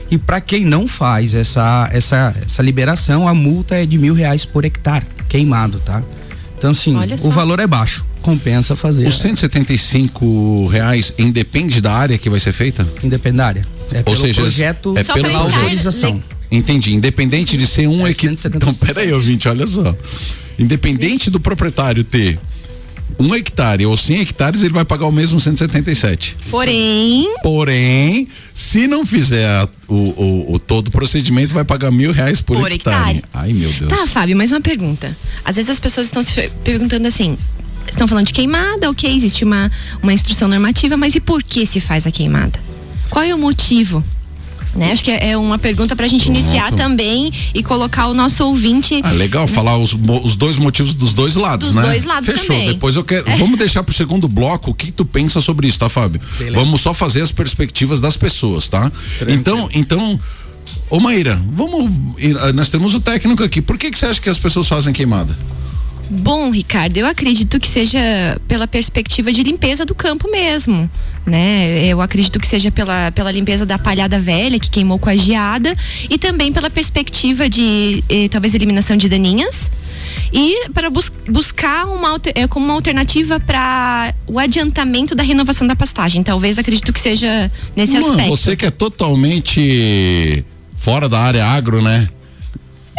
E 0.09 0.17
para 0.17 0.39
quem 0.39 0.63
não 0.63 0.87
faz 0.87 1.35
essa, 1.35 1.89
essa, 1.91 2.33
essa 2.45 2.63
liberação, 2.63 3.27
a 3.27 3.33
multa 3.33 3.75
é 3.75 3.85
de 3.85 3.97
mil 3.97 4.13
reais 4.13 4.45
por 4.45 4.63
hectare 4.63 5.05
queimado, 5.27 5.79
tá? 5.79 6.01
Então, 6.57 6.73
sim, 6.73 6.95
o 7.23 7.29
valor 7.29 7.59
é 7.59 7.67
baixo. 7.67 8.05
Compensa 8.21 8.73
fazer. 8.73 9.05
Os 9.05 9.19
175 9.19 10.65
reais 10.67 11.13
independe 11.19 11.81
da 11.81 11.91
área 11.91 12.17
que 12.17 12.29
vai 12.29 12.39
ser 12.39 12.53
feita? 12.53 12.87
Independária. 13.03 13.67
É 13.91 13.97
Ou 13.97 14.03
pelo 14.05 14.17
seja, 14.21 14.41
projeto 14.41 14.93
é 14.97 15.01
estar 15.01 15.25
autorização. 15.35 16.23
Entendi. 16.49 16.93
Independente 16.93 17.57
de 17.57 17.67
ser 17.67 17.87
um 17.87 18.07
É 18.07 18.11
hectare. 18.11 18.37
175. 18.37 18.57
Então, 18.57 18.73
peraí, 18.87 19.11
ouvinte, 19.11 19.49
olha 19.49 19.67
só. 19.67 19.93
Independente 20.57 21.29
do 21.29 21.39
proprietário 21.39 22.03
ter 22.03 22.39
um 23.19 23.33
hectare 23.35 23.85
ou 23.85 23.95
100 23.95 24.21
hectares, 24.21 24.63
ele 24.63 24.73
vai 24.73 24.83
pagar 24.83 25.05
o 25.05 25.11
mesmo 25.11 25.39
177. 25.39 26.35
Porém, 26.49 27.27
Porém, 27.43 28.27
se 28.53 28.87
não 28.87 29.05
fizer 29.05 29.45
a- 29.45 29.69
o, 29.87 29.93
o, 29.95 30.53
o 30.55 30.59
todo 30.59 30.87
o 30.87 30.91
procedimento, 30.91 31.53
vai 31.53 31.63
pagar 31.63 31.91
mil 31.91 32.11
reais 32.11 32.41
por, 32.41 32.57
Por 32.57 32.71
hectare. 32.71 33.17
hectare. 33.17 33.23
Ai, 33.33 33.53
meu 33.53 33.71
Deus. 33.73 33.89
Tá, 33.89 34.07
Fábio, 34.07 34.35
mais 34.35 34.51
uma 34.51 34.61
pergunta. 34.61 35.15
Às 35.45 35.55
vezes 35.57 35.69
as 35.69 35.79
pessoas 35.79 36.07
estão 36.07 36.23
se 36.23 36.49
perguntando 36.63 37.07
assim. 37.07 37.37
Estão 37.87 38.07
falando 38.07 38.27
de 38.27 38.33
queimada, 38.33 38.89
ok, 38.89 39.13
existe 39.15 39.43
uma, 39.43 39.71
uma 40.01 40.13
instrução 40.13 40.47
normativa, 40.47 40.95
mas 40.97 41.13
e 41.15 41.19
por 41.19 41.43
que 41.43 41.65
se 41.65 41.79
faz 41.79 42.07
a 42.07 42.11
queimada? 42.11 42.59
Qual 43.09 43.23
é 43.23 43.35
o 43.35 43.37
motivo? 43.37 44.03
Né? 44.75 44.91
Acho 44.91 45.03
que 45.03 45.11
é 45.11 45.29
é 45.31 45.37
uma 45.37 45.57
pergunta 45.59 45.95
pra 45.95 46.07
gente 46.07 46.25
Pronto. 46.25 46.39
iniciar 46.39 46.71
também 46.71 47.31
e 47.53 47.61
colocar 47.61 48.07
o 48.07 48.13
nosso 48.13 48.43
ouvinte. 48.45 48.99
Ah, 49.03 49.11
legal, 49.11 49.47
falar 49.47 49.77
os, 49.77 49.93
os 50.23 50.35
dois 50.35 50.57
motivos 50.57 50.95
dos 50.95 51.13
dois 51.13 51.35
lados, 51.35 51.67
Dos 51.67 51.75
né? 51.75 51.83
dois 51.83 52.03
lados 52.03 52.25
Fechou. 52.27 52.47
também. 52.47 52.67
Depois 52.69 52.95
eu 52.95 53.03
quero. 53.03 53.25
Vamos 53.37 53.57
deixar 53.57 53.83
pro 53.83 53.93
segundo 53.93 54.27
bloco 54.27 54.71
o 54.71 54.73
que 54.73 54.91
tu 54.91 55.05
pensa 55.05 55.41
sobre 55.41 55.67
isso, 55.67 55.77
tá, 55.79 55.89
Fábio? 55.89 56.19
Beleza. 56.39 56.57
Vamos 56.57 56.81
só 56.81 56.93
fazer 56.93 57.21
as 57.21 57.31
perspectivas 57.31 58.01
das 58.01 58.17
pessoas, 58.17 58.67
tá? 58.67 58.91
Então, 59.27 59.69
então. 59.73 60.19
Ô 60.89 60.99
Maíra, 60.99 61.39
vamos. 61.55 61.91
ir- 62.17 62.37
ah, 62.39 62.51
Nós 62.53 62.69
temos 62.69 62.93
o 62.93 62.99
técnico 62.99 63.43
aqui. 63.43 63.61
Por 63.61 63.77
que, 63.77 63.91
que 63.91 63.97
você 63.97 64.07
acha 64.07 64.19
que 64.21 64.29
as 64.29 64.37
pessoas 64.39 64.67
fazem 64.67 64.93
queimada? 64.93 65.37
Bom, 66.09 66.51
Ricardo, 66.51 66.97
eu 66.97 67.07
acredito 67.07 67.59
que 67.59 67.67
seja 67.67 67.99
pela 68.47 68.67
perspectiva 68.67 69.31
de 69.31 69.41
limpeza 69.41 69.85
do 69.85 69.95
campo 69.95 70.29
mesmo, 70.29 70.89
né? 71.25 71.85
Eu 71.85 72.01
acredito 72.01 72.39
que 72.39 72.47
seja 72.47 72.69
pela, 72.69 73.11
pela 73.11 73.31
limpeza 73.31 73.65
da 73.65 73.79
palhada 73.79 74.19
velha 74.19 74.59
que 74.59 74.69
queimou 74.69 74.99
com 74.99 75.09
a 75.09 75.15
geada 75.15 75.75
e 76.09 76.17
também 76.17 76.51
pela 76.51 76.69
perspectiva 76.69 77.49
de 77.49 78.03
eh, 78.09 78.27
talvez 78.27 78.53
eliminação 78.53 78.97
de 78.97 79.07
daninhas 79.07 79.71
e 80.31 80.69
para 80.69 80.89
bus 80.89 81.11
buscar 81.27 81.85
uma 81.87 82.19
eh, 82.35 82.47
como 82.47 82.65
uma 82.65 82.73
alternativa 82.73 83.39
para 83.39 84.13
o 84.27 84.37
adiantamento 84.37 85.15
da 85.15 85.23
renovação 85.23 85.65
da 85.65 85.75
pastagem. 85.75 86.21
Talvez 86.21 86.57
acredito 86.57 86.91
que 86.91 86.99
seja 86.99 87.51
nesse 87.75 87.93
Mano, 87.93 88.09
aspecto. 88.09 88.29
você 88.29 88.55
que 88.55 88.65
é 88.65 88.71
totalmente 88.71 90.43
fora 90.75 91.07
da 91.07 91.19
área 91.19 91.45
agro, 91.45 91.81
né? 91.81 92.09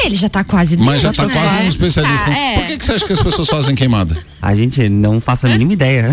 Ele 0.02 0.16
já 0.16 0.28
tá 0.28 0.42
quase 0.44 0.76
Mas 0.76 1.00
já 1.00 1.10
dentro, 1.10 1.28
tá 1.28 1.34
né? 1.34 1.40
quase 1.40 1.64
um 1.64 1.68
especialista. 1.68 2.24
Tá, 2.26 2.36
é. 2.36 2.54
Por 2.58 2.66
que, 2.66 2.78
que 2.78 2.84
você 2.84 2.92
acha 2.92 3.06
que 3.06 3.12
as 3.12 3.22
pessoas 3.22 3.48
fazem 3.48 3.74
queimada? 3.74 4.18
A 4.42 4.54
gente 4.54 4.88
não 4.88 5.20
faça 5.20 5.46
a 5.46 5.50
mínima 5.52 5.72
ideia. 5.74 6.10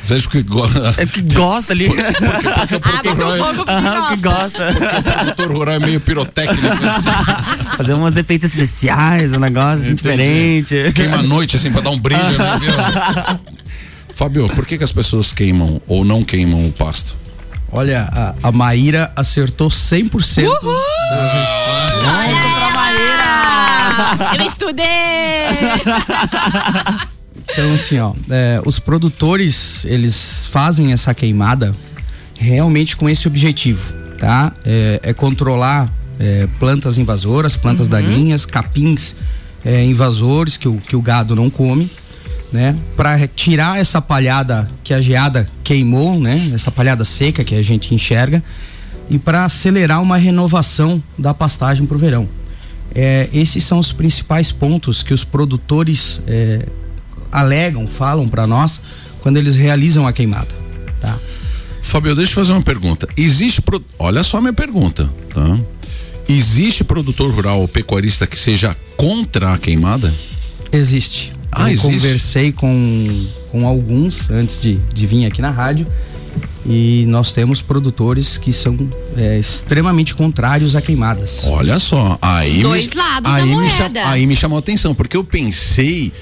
Você 0.00 0.14
acha 0.14 0.28
que 0.28 0.42
gosta? 0.42 0.94
É 0.98 1.06
que 1.06 1.22
gosta 1.22 1.72
ali. 1.72 1.88
Porque, 1.88 2.78
porque 2.78 3.08
o 3.08 3.26
Ah, 3.26 3.34
é, 3.34 3.38
fogo 3.38 3.54
porque 3.56 3.70
Aham, 3.70 4.08
que 4.16 4.22
gosta. 4.22 4.72
gosta. 4.72 4.98
o 4.98 5.02
produtor 5.02 5.52
rural 5.52 5.74
é 5.74 5.78
meio 5.80 6.00
pirotécnico. 6.00 6.66
Assim, 6.66 7.08
Fazer 7.78 7.94
uns 7.94 8.16
efeitos 8.16 8.50
especiais, 8.50 9.32
um 9.32 9.40
negócio 9.40 9.82
assim, 9.84 9.92
Entendi. 9.92 10.62
diferente. 10.62 10.92
Queima 10.94 11.16
a 11.18 11.22
noite, 11.22 11.56
assim, 11.56 11.72
pra 11.72 11.80
dar 11.80 11.90
um 11.90 11.98
brilho, 11.98 12.20
né? 12.38 13.40
Fábio, 14.14 14.46
por 14.50 14.66
que, 14.66 14.76
que 14.78 14.84
as 14.84 14.92
pessoas 14.92 15.32
queimam 15.32 15.80
ou 15.88 16.04
não 16.04 16.22
queimam 16.22 16.66
o 16.68 16.72
pasto? 16.72 17.16
Olha, 17.72 18.06
a, 18.12 18.34
a 18.48 18.52
Maíra 18.52 19.10
acertou 19.16 19.70
100% 19.70 20.44
das 20.44 21.32
respostas. 21.32 22.02
Ah, 23.94 24.36
eu 24.38 24.46
estudei! 24.46 24.84
Então, 27.44 27.72
assim, 27.74 27.98
ó, 27.98 28.12
é, 28.30 28.62
os 28.64 28.78
produtores, 28.78 29.84
eles 29.84 30.46
fazem 30.46 30.92
essa 30.92 31.12
queimada 31.12 31.74
realmente 32.38 32.96
com 32.96 33.08
esse 33.08 33.26
objetivo, 33.26 33.92
tá? 34.18 34.52
É, 34.64 35.00
é 35.02 35.12
controlar 35.12 35.90
é, 36.18 36.46
plantas 36.58 36.98
invasoras, 36.98 37.56
plantas 37.56 37.88
daninhas, 37.88 38.46
capins 38.46 39.16
é, 39.64 39.84
invasores 39.84 40.56
que 40.56 40.68
o, 40.68 40.76
que 40.78 40.96
o 40.96 41.02
gado 41.02 41.34
não 41.34 41.50
come, 41.50 41.90
né? 42.52 42.76
Para 42.96 43.26
tirar 43.26 43.80
essa 43.80 44.00
palhada 44.00 44.70
que 44.84 44.92
a 44.92 45.00
geada 45.00 45.48
queimou, 45.64 46.20
né? 46.20 46.50
Essa 46.54 46.70
palhada 46.70 47.04
seca 47.04 47.42
que 47.42 47.54
a 47.54 47.62
gente 47.62 47.94
enxerga 47.94 48.42
e 49.08 49.18
para 49.18 49.44
acelerar 49.44 50.02
uma 50.02 50.16
renovação 50.16 51.02
da 51.18 51.32
pastagem 51.32 51.86
para 51.86 51.96
o 51.96 51.98
verão. 51.98 52.28
É, 52.94 53.28
esses 53.32 53.64
são 53.64 53.78
os 53.78 53.90
principais 53.90 54.52
pontos 54.52 55.02
que 55.02 55.14
os 55.14 55.24
produtores 55.24 56.20
é, 56.26 56.66
alegam, 57.30 57.86
falam 57.86 58.28
para 58.28 58.46
nós 58.46 58.82
quando 59.20 59.38
eles 59.38 59.56
realizam 59.56 60.06
a 60.06 60.12
queimada, 60.12 60.54
tá? 61.00 61.18
Fábio, 61.80 62.14
deixa 62.14 62.32
eu 62.32 62.36
fazer 62.36 62.52
uma 62.52 62.62
pergunta. 62.62 63.08
Existe. 63.16 63.60
Pro... 63.60 63.82
Olha 63.98 64.22
só 64.22 64.38
a 64.38 64.40
minha 64.40 64.52
pergunta, 64.52 65.10
tá? 65.30 65.58
Existe 66.28 66.84
produtor 66.84 67.32
rural 67.32 67.60
ou 67.60 67.68
pecuarista 67.68 68.26
que 68.26 68.38
seja 68.38 68.76
contra 68.96 69.52
a 69.52 69.58
queimada? 69.58 70.14
Existe. 70.72 71.32
Ah, 71.52 71.64
Eu 71.68 71.72
existe? 71.74 71.86
conversei 71.86 72.52
com, 72.52 73.26
com 73.50 73.66
alguns 73.66 74.30
antes 74.30 74.58
de, 74.58 74.76
de 74.92 75.06
vir 75.06 75.26
aqui 75.26 75.42
na 75.42 75.50
rádio 75.50 75.86
e 76.64 77.04
nós 77.08 77.32
temos 77.32 77.60
produtores 77.60 78.38
que 78.38 78.52
são 78.52 78.76
é, 79.16 79.38
extremamente 79.38 80.14
contrários 80.14 80.74
a 80.74 80.80
queimadas. 80.80 81.42
Olha 81.46 81.78
só, 81.78 82.16
aí 82.22 82.62
Dois 82.62 82.88
me, 82.90 82.94
lados 82.96 83.30
da 83.30 83.36
aí 83.38 83.44
me, 83.48 83.54
moeda. 83.54 84.08
aí 84.08 84.26
me 84.26 84.34
chamou 84.36 84.56
a 84.56 84.60
atenção, 84.60 84.94
porque 84.94 85.16
eu 85.16 85.24
pensei, 85.24 86.12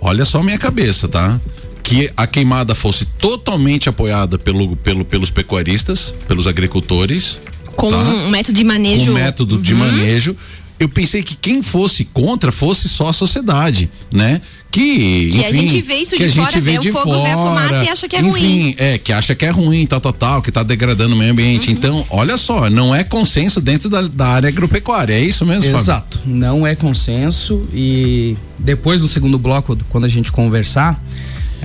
olha 0.00 0.24
só 0.24 0.38
a 0.40 0.44
minha 0.44 0.58
cabeça, 0.58 1.08
tá? 1.08 1.40
Que 1.82 2.10
a 2.16 2.26
queimada 2.26 2.74
fosse 2.74 3.06
totalmente 3.06 3.88
apoiada 3.88 4.38
pelo, 4.38 4.76
pelo, 4.76 5.04
pelos 5.04 5.30
pecuaristas, 5.30 6.12
pelos 6.28 6.46
agricultores, 6.46 7.40
Com 7.74 7.90
tá? 7.90 7.96
um 7.96 8.28
método 8.28 8.56
de 8.58 8.64
manejo. 8.64 9.06
com 9.06 9.12
método 9.12 9.58
de 9.58 9.72
Uhum. 9.72 9.78
manejo. 9.80 10.36
Eu 10.80 10.88
pensei 10.88 11.22
que 11.22 11.34
quem 11.36 11.62
fosse 11.62 12.04
contra 12.04 12.52
fosse 12.52 12.88
só 12.88 13.08
a 13.08 13.12
sociedade, 13.12 13.90
né? 14.12 14.40
Que, 14.70 15.30
Que 15.30 15.44
a 15.44 15.50
enfim, 15.50 15.60
gente 15.70 15.82
vê 15.82 15.94
isso 15.96 16.14
que 16.14 16.22
a 16.22 16.26
de 16.26 16.32
gente 16.32 16.44
fora, 16.50 16.60
vê 16.60 16.72
vê 16.72 16.78
o 16.78 16.80
de 16.82 16.92
fogo, 16.92 17.04
fora, 17.10 17.22
vê 17.22 17.30
a 17.32 17.36
fumaça 17.38 17.84
e 17.84 17.88
acha 17.88 18.08
que 18.08 18.16
é 18.16 18.20
enfim, 18.20 18.30
ruim. 18.30 18.74
é, 18.78 18.98
que 18.98 19.12
acha 19.12 19.34
que 19.34 19.44
é 19.46 19.50
ruim, 19.50 19.86
tal, 19.86 20.00
tal, 20.00 20.12
tal, 20.12 20.42
que 20.42 20.52
tá 20.52 20.62
degradando 20.62 21.14
o 21.14 21.18
meio 21.18 21.32
ambiente. 21.32 21.68
Uhum. 21.70 21.72
Então, 21.74 22.06
olha 22.10 22.36
só, 22.36 22.68
não 22.70 22.94
é 22.94 23.02
consenso 23.02 23.60
dentro 23.60 23.88
da, 23.88 24.02
da 24.02 24.26
área 24.28 24.48
agropecuária, 24.48 25.14
é 25.14 25.20
isso 25.20 25.44
mesmo, 25.46 25.64
Fábio? 25.64 25.78
Exato, 25.80 26.20
não 26.26 26.66
é 26.66 26.74
consenso 26.76 27.66
e 27.72 28.36
depois 28.58 29.00
no 29.00 29.08
segundo 29.08 29.38
bloco, 29.38 29.76
quando 29.88 30.04
a 30.04 30.08
gente 30.08 30.30
conversar, 30.30 31.02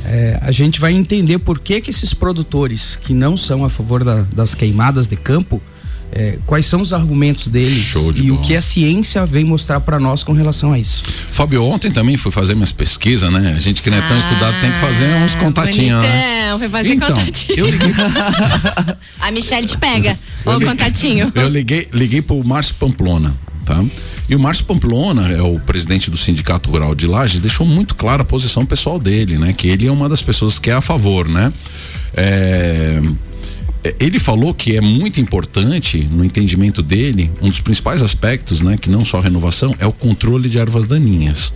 é, 0.06 0.40
a 0.42 0.52
gente 0.52 0.80
vai 0.80 0.94
entender 0.94 1.40
por 1.40 1.60
que 1.60 1.82
que 1.82 1.90
esses 1.92 2.14
produtores 2.14 2.96
que 2.96 3.14
não 3.14 3.36
são 3.38 3.64
a 3.66 3.70
favor 3.70 4.04
da- 4.04 4.22
das 4.34 4.56
queimadas 4.56 5.08
de 5.08 5.18
campo, 5.18 5.62
é, 6.16 6.38
quais 6.46 6.66
são 6.66 6.82
os 6.82 6.94
argumentos 6.94 7.48
deles 7.48 7.78
Show 7.84 8.12
de 8.14 8.24
e 8.24 8.32
o 8.32 8.38
que 8.40 8.56
a 8.56 8.62
ciência 8.62 9.26
vem 9.26 9.44
mostrar 9.44 9.80
para 9.80 10.00
nós 10.00 10.24
com 10.24 10.34
relação 10.34 10.72
a 10.74 10.80
isso. 10.80 11.04
Fábio, 11.32 11.64
ontem 11.64 11.92
também 11.92 12.16
fui 12.18 12.32
fazer 12.32 12.54
minhas 12.56 12.72
pesquisas, 12.72 13.32
né? 13.32 13.54
A 13.58 13.60
gente 13.60 13.82
que 13.82 13.90
não 13.90 13.98
é 13.98 14.08
tão 14.08 14.18
estudado 14.20 14.60
tem 14.62 14.72
que 14.72 14.78
fazer 14.80 15.06
uns 15.24 15.36
contatinhos, 15.36 16.02
né? 16.02 16.52
Ah, 16.54 16.58
foi 16.60 16.70
fazer 16.70 16.94
Então, 16.94 17.08
contatinho. 17.16 17.58
eu 17.58 17.70
liguei, 17.70 17.94
A 19.20 19.32
Michelle 19.32 19.68
te 19.68 19.78
pega. 19.78 20.18
Ô, 20.46 20.52
Eu 20.52 20.54
liguei- 20.60 20.68
contatinho. 20.70 21.32
Eu 21.36 21.48
liguei, 21.50 21.88
liguei 21.94 22.22
pro 22.22 22.44
Márcio 22.44 22.76
Pamplona, 22.76 23.36
tá? 23.66 23.84
E 24.30 24.36
o 24.36 24.40
Márcio 24.40 24.66
Pamplona 24.66 25.30
é 25.32 25.42
o 25.42 25.60
presidente 25.60 26.10
do 26.12 26.18
Sindicato 26.18 26.70
Rural 26.70 26.96
de 26.96 27.08
Lages, 27.08 27.40
deixou 27.40 27.66
muito 27.66 27.96
clara 27.96 28.22
a 28.22 28.26
posição 28.26 28.66
pessoal 28.66 29.00
dele, 29.00 29.38
né? 29.38 29.52
Que 29.54 29.68
ele 29.68 29.88
é 29.88 29.92
uma 29.92 30.08
das 30.08 30.22
pessoas 30.22 30.60
que 30.60 30.70
é 30.70 30.74
a 30.74 30.82
favor, 30.82 31.28
né? 31.28 31.52
É, 32.16 33.00
é, 33.02 33.02
ele 34.00 34.20
falou 34.20 34.54
que 34.54 34.78
é 34.78 34.82
muito 34.82 35.20
importante, 35.20 36.08
no 36.12 36.24
entendimento 36.24 36.82
dele, 36.82 37.30
um 37.42 37.50
dos 37.50 37.60
principais 37.60 38.02
aspectos, 38.02 38.62
né, 38.62 38.78
que 38.78 38.90
não 38.90 39.04
só 39.04 39.18
a 39.18 39.22
renovação, 39.22 39.76
é 39.80 39.86
o 39.86 39.92
controle 39.92 40.48
de 40.48 40.58
ervas 40.58 40.86
daninhas. 40.86 41.52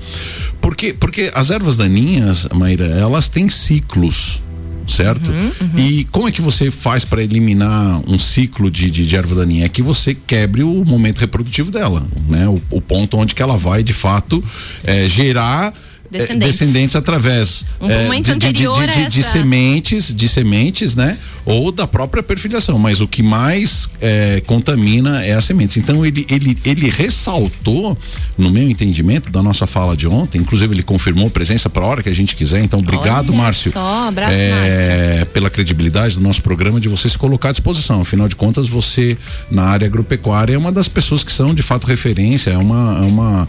Porque, 0.59 0.93
porque 0.93 1.31
as 1.33 1.49
ervas 1.49 1.77
daninhas, 1.77 2.47
Maíra, 2.53 2.85
elas 2.85 3.29
têm 3.29 3.47
ciclos. 3.47 4.43
Certo? 4.87 5.33
E 5.77 6.05
como 6.13 6.29
é 6.29 6.31
que 6.31 6.41
você 6.41 6.71
faz 6.71 7.03
para 7.03 7.21
eliminar 7.21 8.01
um 8.07 8.17
ciclo 8.17 8.71
de, 8.71 8.89
de, 8.89 9.05
de 9.05 9.15
erva 9.17 9.35
daninha? 9.35 9.65
É 9.65 9.69
que 9.69 9.81
você 9.81 10.15
quebre 10.15 10.63
o 10.63 10.85
momento 10.85 11.19
reprodutivo 11.19 11.69
dela, 11.69 12.07
né? 12.25 12.47
O, 12.47 12.61
o 12.69 12.79
ponto 12.79 13.17
onde 13.17 13.35
que 13.35 13.43
ela 13.43 13.57
vai, 13.57 13.83
de 13.83 13.91
fato, 13.91 14.41
é, 14.85 15.05
gerar 15.05 15.73
é, 15.73 15.73
Descendentes. 16.09 16.57
descendentes 16.59 16.95
através 16.95 17.65
Um 17.81 17.89
é, 17.89 18.03
de, 18.07 18.15
de, 18.15 18.21
de, 18.23 18.31
anterior 18.31 18.81
a 18.83 19.07
de, 19.09 19.19
essa- 19.19 19.31
sementes, 19.31 20.13
de 20.13 20.27
sementes, 20.29 20.95
né? 20.95 21.17
Ou 21.45 21.71
da 21.71 21.85
própria 21.87 22.21
perfilhação. 22.23 22.77
Mas 22.79 23.01
o 23.01 23.07
que 23.07 23.21
mais 23.23 23.89
é, 24.01 24.41
contamina 24.45 25.23
é 25.25 25.33
as 25.33 25.45
sementes. 25.45 25.77
Então 25.77 26.05
ele, 26.05 26.25
ele, 26.29 26.57
ele 26.63 26.89
ressaltou, 26.89 27.97
no 28.37 28.49
meu 28.49 28.69
entendimento, 28.69 29.29
da 29.29 29.41
nossa 29.43 29.65
fala 29.67 29.95
de 29.95 30.07
ontem, 30.07 30.39
inclusive 30.39 30.73
ele 30.73 30.83
confirmou 30.83 31.29
presença 31.29 31.69
para 31.69 31.83
a 31.83 31.87
hora 31.87 32.03
que 32.03 32.09
a 32.09 32.13
gente 32.13 32.35
quiser. 32.35 32.61
Então, 32.63 32.79
obrigado, 32.79 33.29
Olha 33.29 33.37
Márcio. 33.43 33.71
só, 33.71 34.07
abraço, 34.07 34.33
é, 34.35 35.25
Pela 35.33 35.49
credibilidade 35.49 36.15
do 36.15 36.21
nosso 36.21 36.41
programa 36.41 36.79
de 36.79 36.87
você 36.87 37.09
se 37.09 37.17
colocar 37.17 37.49
à 37.49 37.51
disposição. 37.51 38.01
Afinal 38.01 38.27
de 38.27 38.35
contas, 38.35 38.67
você, 38.67 39.17
na 39.51 39.63
área 39.63 39.85
agropecuária, 39.87 40.53
é 40.53 40.57
uma 40.57 40.71
das 40.71 40.87
pessoas 40.87 41.23
que 41.23 41.31
são 41.31 41.53
de 41.53 41.61
fato 41.61 41.85
referência, 41.87 42.51
é 42.51 42.57
uma. 42.57 42.99
É 43.03 43.05
uma 43.05 43.47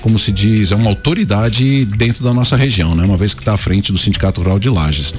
como 0.00 0.18
se 0.18 0.30
diz, 0.30 0.70
é 0.72 0.76
uma 0.76 0.88
autoridade 0.90 1.84
dentro 1.84 2.22
da 2.22 2.32
nossa 2.32 2.56
região, 2.56 2.94
né? 2.94 3.04
Uma 3.04 3.16
vez 3.16 3.34
que 3.34 3.40
está 3.40 3.54
à 3.54 3.56
frente 3.56 3.90
do 3.92 3.98
Sindicato 3.98 4.40
Rural 4.40 4.58
de 4.58 4.68
Lages. 4.70 5.12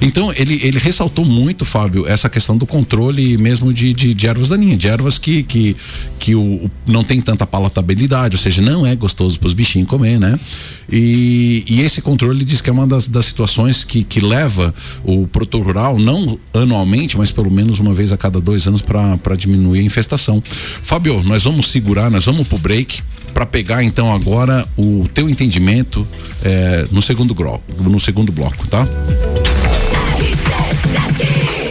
Então, 0.00 0.32
ele, 0.36 0.60
ele 0.62 0.78
ressaltou 0.78 1.24
muito, 1.24 1.64
Fábio, 1.64 2.06
essa 2.06 2.28
questão 2.28 2.56
do 2.56 2.66
controle 2.66 3.38
mesmo 3.38 3.72
de, 3.72 3.92
de, 3.94 4.12
de 4.14 4.26
ervas 4.26 4.48
daninhas, 4.50 4.78
de 4.78 4.88
ervas 4.88 5.18
que, 5.18 5.42
que, 5.42 5.76
que 6.18 6.34
o, 6.34 6.40
o- 6.42 6.70
não 6.86 7.02
tem 7.02 7.20
tanta 7.20 7.46
palatabilidade, 7.46 8.36
ou 8.36 8.42
seja, 8.42 8.60
não 8.60 8.86
é 8.86 8.94
gostoso 8.94 9.38
para 9.38 9.46
os 9.48 9.54
bichinhos 9.54 9.88
comer, 9.88 10.18
né? 10.20 10.38
E, 10.90 11.64
e 11.66 11.80
esse 11.80 12.02
controle 12.02 12.38
ele 12.38 12.44
diz 12.44 12.60
que 12.60 12.68
é 12.68 12.72
uma 12.72 12.86
das, 12.86 13.08
das 13.08 13.24
situações 13.26 13.84
que, 13.84 14.04
que 14.04 14.20
leva 14.20 14.74
o 15.02 15.26
produtor 15.26 15.64
rural, 15.64 15.98
não 15.98 16.38
anualmente, 16.52 17.16
mas 17.16 17.30
pelo 17.30 17.50
menos 17.50 17.78
uma 17.80 17.94
vez 17.94 18.12
a 18.12 18.16
cada 18.16 18.40
dois 18.40 18.66
anos 18.66 18.82
para 18.82 19.34
diminuir 19.36 19.80
a 19.80 19.82
infestação. 19.82 20.42
Fábio, 20.82 21.22
nós 21.22 21.44
vamos 21.44 21.70
segurar, 21.70 22.10
nós 22.10 22.26
vamos 22.26 22.46
pro 22.46 22.58
break 22.58 23.00
para 23.32 23.44
pegar 23.46 23.82
então 23.82 24.12
agora 24.12 24.23
o 24.76 25.08
teu 25.12 25.28
entendimento 25.28 26.06
eh, 26.42 26.86
no 26.90 27.02
segundo 27.02 27.34
bloco, 27.34 27.62
no 27.82 28.00
segundo 28.00 28.32
bloco, 28.32 28.66
tá? 28.66 28.86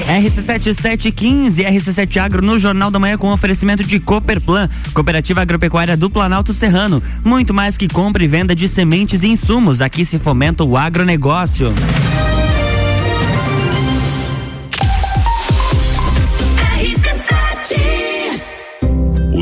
RC7715, 0.07 1.65
RC7 1.65 2.17
Agro 2.17 2.45
no 2.45 2.59
Jornal 2.59 2.91
da 2.91 2.99
Manhã 2.99 3.17
com 3.17 3.31
oferecimento 3.31 3.83
de 3.83 3.99
Cooperplan, 3.99 4.69
Cooperativa 4.93 5.41
Agropecuária 5.41 5.97
do 5.97 6.09
Planalto 6.09 6.53
Serrano. 6.53 7.01
Muito 7.23 7.53
mais 7.53 7.77
que 7.77 7.87
compra 7.87 8.23
e 8.23 8.27
venda 8.27 8.55
de 8.55 8.67
sementes 8.67 9.23
e 9.23 9.27
insumos. 9.27 9.81
Aqui 9.81 10.05
se 10.05 10.19
fomenta 10.19 10.63
o 10.63 10.77
agronegócio. 10.77 11.69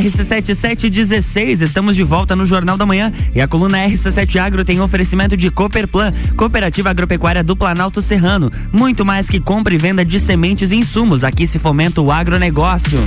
RC7716, 0.00 1.62
estamos 1.62 1.94
de 1.94 2.02
volta 2.02 2.34
no 2.34 2.44
Jornal 2.46 2.76
da 2.76 2.84
Manhã 2.84 3.12
e 3.34 3.40
a 3.40 3.46
coluna 3.46 3.78
RC7 3.78 4.40
Agro 4.40 4.64
tem 4.64 4.80
oferecimento 4.80 5.36
de 5.36 5.50
Cooperplan, 5.50 6.12
Cooperativa 6.36 6.90
Agropecuária 6.90 7.44
do 7.44 7.54
Planalto 7.56 8.02
Serrano. 8.02 8.50
Muito 8.72 9.04
mais 9.04 9.28
que 9.28 9.38
compra 9.38 9.74
e 9.74 9.78
venda 9.78 10.04
de 10.04 10.18
sementes 10.18 10.72
e 10.72 10.76
insumos, 10.76 11.22
aqui 11.22 11.46
se 11.46 11.58
fomenta 11.58 12.00
o 12.00 12.10
agronegócio. 12.10 13.00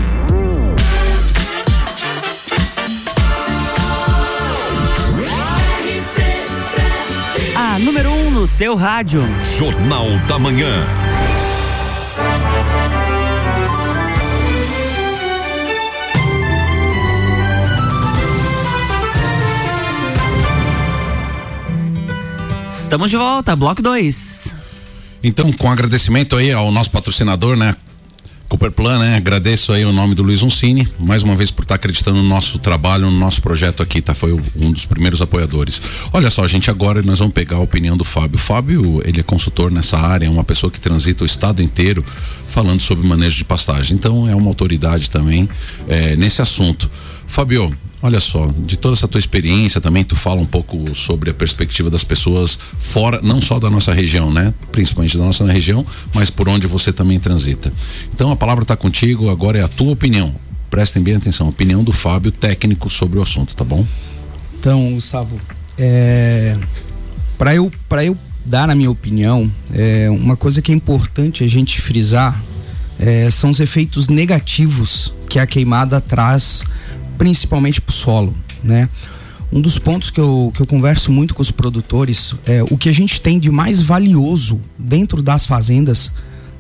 A 7.56 7.80
número 7.80 8.10
1 8.12 8.28
um 8.28 8.32
no 8.32 8.48
seu 8.48 8.76
rádio. 8.76 9.24
Jornal 9.58 10.18
da 10.28 10.40
Manhã. 10.40 11.17
Estamos 22.88 23.10
de 23.10 23.18
volta, 23.18 23.54
bloco 23.54 23.82
2. 23.82 24.56
Então, 25.22 25.52
com 25.52 25.70
agradecimento 25.70 26.38
aí 26.38 26.54
ao 26.54 26.72
nosso 26.72 26.90
patrocinador, 26.90 27.58
né? 27.58 27.76
Cooperplan, 28.48 29.00
né? 29.00 29.18
Agradeço 29.18 29.74
aí 29.74 29.84
o 29.84 29.92
nome 29.92 30.16
do 30.16 30.24
Luiz 30.24 30.42
Uncini, 30.42 30.88
mais 30.98 31.22
uma 31.22 31.36
vez 31.36 31.52
por 31.52 31.64
estar 31.64 31.76
acreditando 31.76 32.24
no 32.24 32.30
nosso 32.30 32.58
trabalho, 32.60 33.12
no 33.12 33.20
nosso 33.20 33.42
projeto 33.42 33.84
aqui, 33.84 34.02
tá? 34.02 34.16
Foi 34.16 34.32
um 34.56 34.72
dos 34.72 34.86
primeiros 34.86 35.22
apoiadores. 35.22 35.82
Olha 36.14 36.30
só, 36.30 36.48
gente, 36.48 36.70
agora 36.70 37.02
nós 37.02 37.20
vamos 37.20 37.34
pegar 37.34 37.58
a 37.58 37.60
opinião 37.60 37.98
do 37.98 38.06
Fábio. 38.06 38.40
Fábio, 38.40 39.02
ele 39.04 39.20
é 39.20 39.24
consultor 39.24 39.70
nessa 39.70 39.98
área, 39.98 40.26
é 40.26 40.30
uma 40.30 40.46
pessoa 40.46 40.72
que 40.72 40.80
transita 40.80 41.26
o 41.26 41.28
estado 41.28 41.62
inteiro 41.62 42.06
falando 42.48 42.80
sobre 42.80 43.06
manejo 43.06 43.36
de 43.36 43.44
pastagem. 43.44 43.98
Então, 43.98 44.30
é 44.30 44.34
uma 44.34 44.48
autoridade 44.48 45.12
também 45.12 45.50
é, 45.90 46.16
nesse 46.16 46.42
assunto. 46.42 46.90
Fábio, 47.28 47.78
Olha 48.00 48.20
só, 48.20 48.52
de 48.60 48.78
toda 48.78 48.94
essa 48.94 49.08
tua 49.08 49.18
experiência 49.18 49.82
também, 49.82 50.04
tu 50.04 50.16
fala 50.16 50.40
um 50.40 50.46
pouco 50.46 50.96
sobre 50.96 51.32
a 51.32 51.34
perspectiva 51.34 51.90
das 51.90 52.04
pessoas 52.04 52.60
fora, 52.78 53.20
não 53.24 53.42
só 53.42 53.58
da 53.60 53.72
nossa 53.72 53.92
região, 53.92 54.32
né? 54.32 54.54
Principalmente 54.72 55.18
da 55.18 55.24
nossa 55.24 55.44
região, 55.52 55.84
mas 56.14 56.30
por 56.30 56.48
onde 56.48 56.68
você 56.68 56.94
também 56.94 57.20
transita. 57.20 57.74
Então 58.14 58.32
a 58.32 58.36
palavra 58.36 58.62
está 58.62 58.76
contigo, 58.76 59.32
agora 59.32 59.58
é 59.58 59.64
a 59.64 59.68
tua 59.68 59.92
opinião. 59.92 60.36
Prestem 60.70 61.02
bem 61.02 61.16
atenção, 61.16 61.50
opinião 61.50 61.84
do 61.84 61.92
Fábio, 61.92 62.32
técnico 62.32 62.88
sobre 62.88 63.18
o 63.18 63.22
assunto, 63.22 63.56
tá 63.56 63.64
bom? 63.64 63.84
Então, 64.60 64.94
Gustavo, 64.94 65.40
é, 65.76 66.56
para 67.36 67.56
eu, 67.56 67.72
eu 68.04 68.18
dar 68.46 68.70
a 68.70 68.76
minha 68.76 68.92
opinião, 68.92 69.52
é, 69.74 70.08
uma 70.12 70.38
coisa 70.38 70.62
que 70.62 70.72
é 70.72 70.76
importante 70.76 71.44
a 71.44 71.48
gente 71.48 71.82
frisar 71.82 72.40
é, 73.00 73.30
são 73.32 73.50
os 73.50 73.60
efeitos 73.60 74.08
negativos 74.08 75.14
que 75.28 75.40
a 75.40 75.48
queimada 75.48 76.00
traz 76.00 76.64
principalmente 77.18 77.82
para 77.82 77.92
o 77.92 77.94
solo, 77.94 78.34
né? 78.64 78.90
Um 79.52 79.62
dos 79.62 79.80
pontos 79.80 80.10
que 80.10 80.20
eu, 80.20 80.52
que 80.54 80.62
eu 80.62 80.68
converso 80.68 81.12
muito 81.12 81.34
com 81.34 81.42
os 81.42 81.52
produtores 81.52 82.36
é 82.46 82.62
o 82.64 82.78
que 82.78 82.90
a 82.90 82.94
gente 82.94 83.22
tem 83.22 83.40
de 83.40 83.50
mais 83.50 83.82
valioso 83.82 84.60
dentro 84.78 85.22
das 85.22 85.46
fazendas 85.46 86.12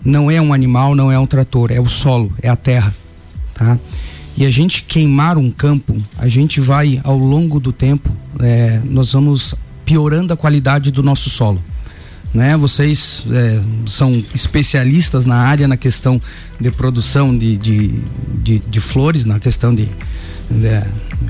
não 0.03 0.31
é 0.31 0.41
um 0.41 0.53
animal, 0.53 0.95
não 0.95 1.11
é 1.11 1.19
um 1.19 1.25
trator, 1.25 1.69
é 1.71 1.81
o 1.81 1.89
solo, 1.89 2.31
é 2.41 2.47
a 2.47 2.55
terra, 2.55 2.95
tá? 3.53 3.77
E 4.37 4.45
a 4.45 4.51
gente 4.51 4.83
queimar 4.83 5.37
um 5.37 5.51
campo, 5.51 6.01
a 6.17 6.29
gente 6.29 6.61
vai 6.61 7.01
ao 7.03 7.17
longo 7.17 7.59
do 7.59 7.73
tempo, 7.73 8.15
é, 8.39 8.79
nós 8.85 9.11
vamos 9.11 9.55
piorando 9.83 10.31
a 10.31 10.37
qualidade 10.37 10.91
do 10.91 11.01
nosso 11.03 11.29
solo. 11.29 11.61
Né? 12.33 12.55
Vocês 12.55 13.25
é, 13.31 13.59
são 13.85 14.23
especialistas 14.35 15.25
na 15.25 15.37
área 15.37 15.67
na 15.67 15.75
questão 15.75 16.21
de 16.59 16.69
produção 16.69 17.35
de, 17.35 17.57
de, 17.57 17.99
de, 18.43 18.59
de 18.59 18.79
flores, 18.79 19.25
na 19.25 19.39
questão 19.39 19.73
de, 19.73 19.89
da 20.49 20.87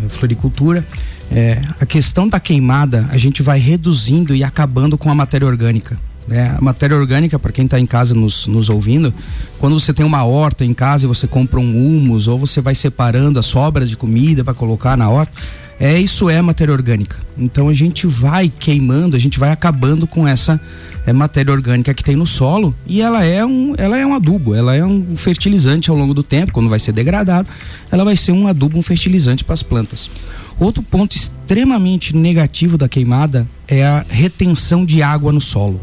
floricultura, 0.10 0.86
é, 1.32 1.62
a 1.80 1.86
questão 1.86 2.28
da 2.28 2.40
queimada 2.40 3.08
a 3.10 3.18
gente 3.18 3.42
vai 3.42 3.60
reduzindo 3.60 4.36
e 4.36 4.44
acabando 4.44 4.98
com 4.98 5.10
a 5.10 5.16
matéria 5.16 5.48
orgânica. 5.48 6.00
Né? 6.28 6.54
A 6.58 6.62
matéria 6.62 6.96
orgânica, 6.96 7.40
para 7.40 7.52
quem 7.52 7.66
está 7.66 7.80
em 7.80 7.86
casa 7.86 8.14
nos, 8.14 8.48
nos 8.48 8.70
ouvindo, 8.70 9.14
quando 9.60 9.80
você 9.80 9.94
tem 9.94 10.06
uma 10.06 10.26
horta 10.26 10.66
em 10.66 10.74
casa 10.74 11.06
e 11.06 11.08
você 11.08 11.26
compra 11.26 11.60
um 11.60 11.78
humus 11.78 12.28
ou 12.28 12.38
você 12.38 12.60
vai 12.60 12.76
separando 12.76 13.40
as 13.40 13.46
sobras 13.46 13.90
de 13.90 13.96
comida 13.96 14.44
para 14.44 14.54
colocar 14.54 14.98
na 14.98 15.10
horta, 15.10 15.38
é 15.80 16.00
isso 16.00 16.30
é 16.30 16.42
matéria 16.42 16.74
orgânica. 16.74 17.18
Então 17.38 17.70
a 17.70 17.74
gente 17.74 18.08
vai 18.08 18.50
queimando, 18.50 19.16
a 19.16 19.20
gente 19.20 19.38
vai 19.38 19.52
acabando 19.52 20.08
com 20.08 20.28
essa 20.28 20.60
é, 21.06 21.14
matéria 21.14 21.52
orgânica 21.52 21.94
que 21.94 22.04
tem 22.04 22.16
no 22.16 22.26
solo 22.26 22.74
e 22.86 23.02
ela 23.02 23.24
é 23.24 23.46
um, 23.46 23.76
ela 23.78 23.98
é 23.98 24.06
um 24.06 24.16
adubo, 24.16 24.56
ela 24.56 24.76
é 24.76 24.84
um 24.84 25.16
fertilizante 25.16 25.90
ao 25.90 25.96
longo 25.96 26.14
do 26.14 26.24
tempo, 26.24 26.52
quando 26.52 26.68
vai 26.68 26.80
ser 26.80 26.94
degradado, 26.94 27.48
ela 27.92 28.04
vai 28.04 28.16
ser 28.16 28.32
um 28.32 28.48
adubo, 28.48 28.78
um 28.78 28.82
fertilizante 28.82 29.44
para 29.44 29.54
as 29.54 29.62
plantas. 29.62 30.10
Outro 30.60 30.82
ponto 30.82 31.16
extremamente 31.16 32.16
negativo 32.16 32.78
da 32.78 32.90
queimada 32.90 33.48
é 33.68 33.86
a 33.86 34.04
retenção 34.10 34.84
de 34.84 35.04
água 35.04 35.32
no 35.32 35.40
solo. 35.40 35.80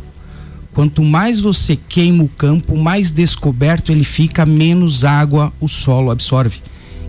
Quanto 0.72 1.04
mais 1.04 1.38
você 1.38 1.76
queima 1.76 2.24
o 2.24 2.28
campo, 2.28 2.76
mais 2.76 3.12
descoberto 3.12 3.92
ele 3.92 4.02
fica, 4.02 4.44
menos 4.44 5.04
água 5.04 5.52
o 5.60 5.68
solo 5.68 6.10
absorve. 6.10 6.60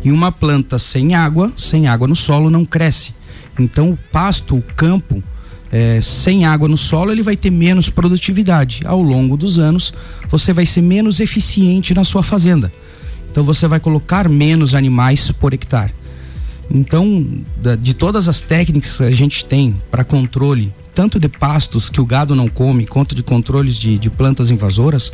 E 0.05 0.11
uma 0.11 0.31
planta 0.31 0.77
sem 0.77 1.15
água, 1.15 1.51
sem 1.57 1.87
água 1.87 2.07
no 2.07 2.15
solo, 2.15 2.51
não 2.51 2.63
cresce. 2.63 3.15
Então 3.59 3.89
o 3.89 3.97
pasto, 3.97 4.55
o 4.55 4.61
campo, 4.61 5.23
é, 5.71 5.99
sem 5.99 6.45
água 6.45 6.67
no 6.67 6.77
solo, 6.77 7.11
ele 7.11 7.23
vai 7.23 7.35
ter 7.35 7.49
menos 7.49 7.89
produtividade. 7.89 8.81
Ao 8.85 9.01
longo 9.01 9.35
dos 9.35 9.57
anos, 9.57 9.91
você 10.29 10.53
vai 10.53 10.65
ser 10.65 10.81
menos 10.81 11.19
eficiente 11.19 11.91
na 11.95 12.03
sua 12.03 12.21
fazenda. 12.21 12.71
Então 13.31 13.43
você 13.43 13.67
vai 13.67 13.79
colocar 13.79 14.29
menos 14.29 14.75
animais 14.75 15.31
por 15.31 15.53
hectare. 15.53 15.91
Então, 16.69 17.27
de 17.79 17.93
todas 17.93 18.27
as 18.27 18.41
técnicas 18.41 18.97
que 18.97 19.03
a 19.03 19.11
gente 19.11 19.43
tem 19.43 19.75
para 19.89 20.03
controle, 20.03 20.71
tanto 20.93 21.19
de 21.19 21.27
pastos 21.27 21.89
que 21.89 21.99
o 21.99 22.05
gado 22.05 22.35
não 22.35 22.47
come, 22.47 22.85
quanto 22.85 23.15
de 23.15 23.23
controles 23.23 23.75
de, 23.75 23.97
de 23.97 24.09
plantas 24.09 24.49
invasoras, 24.49 25.11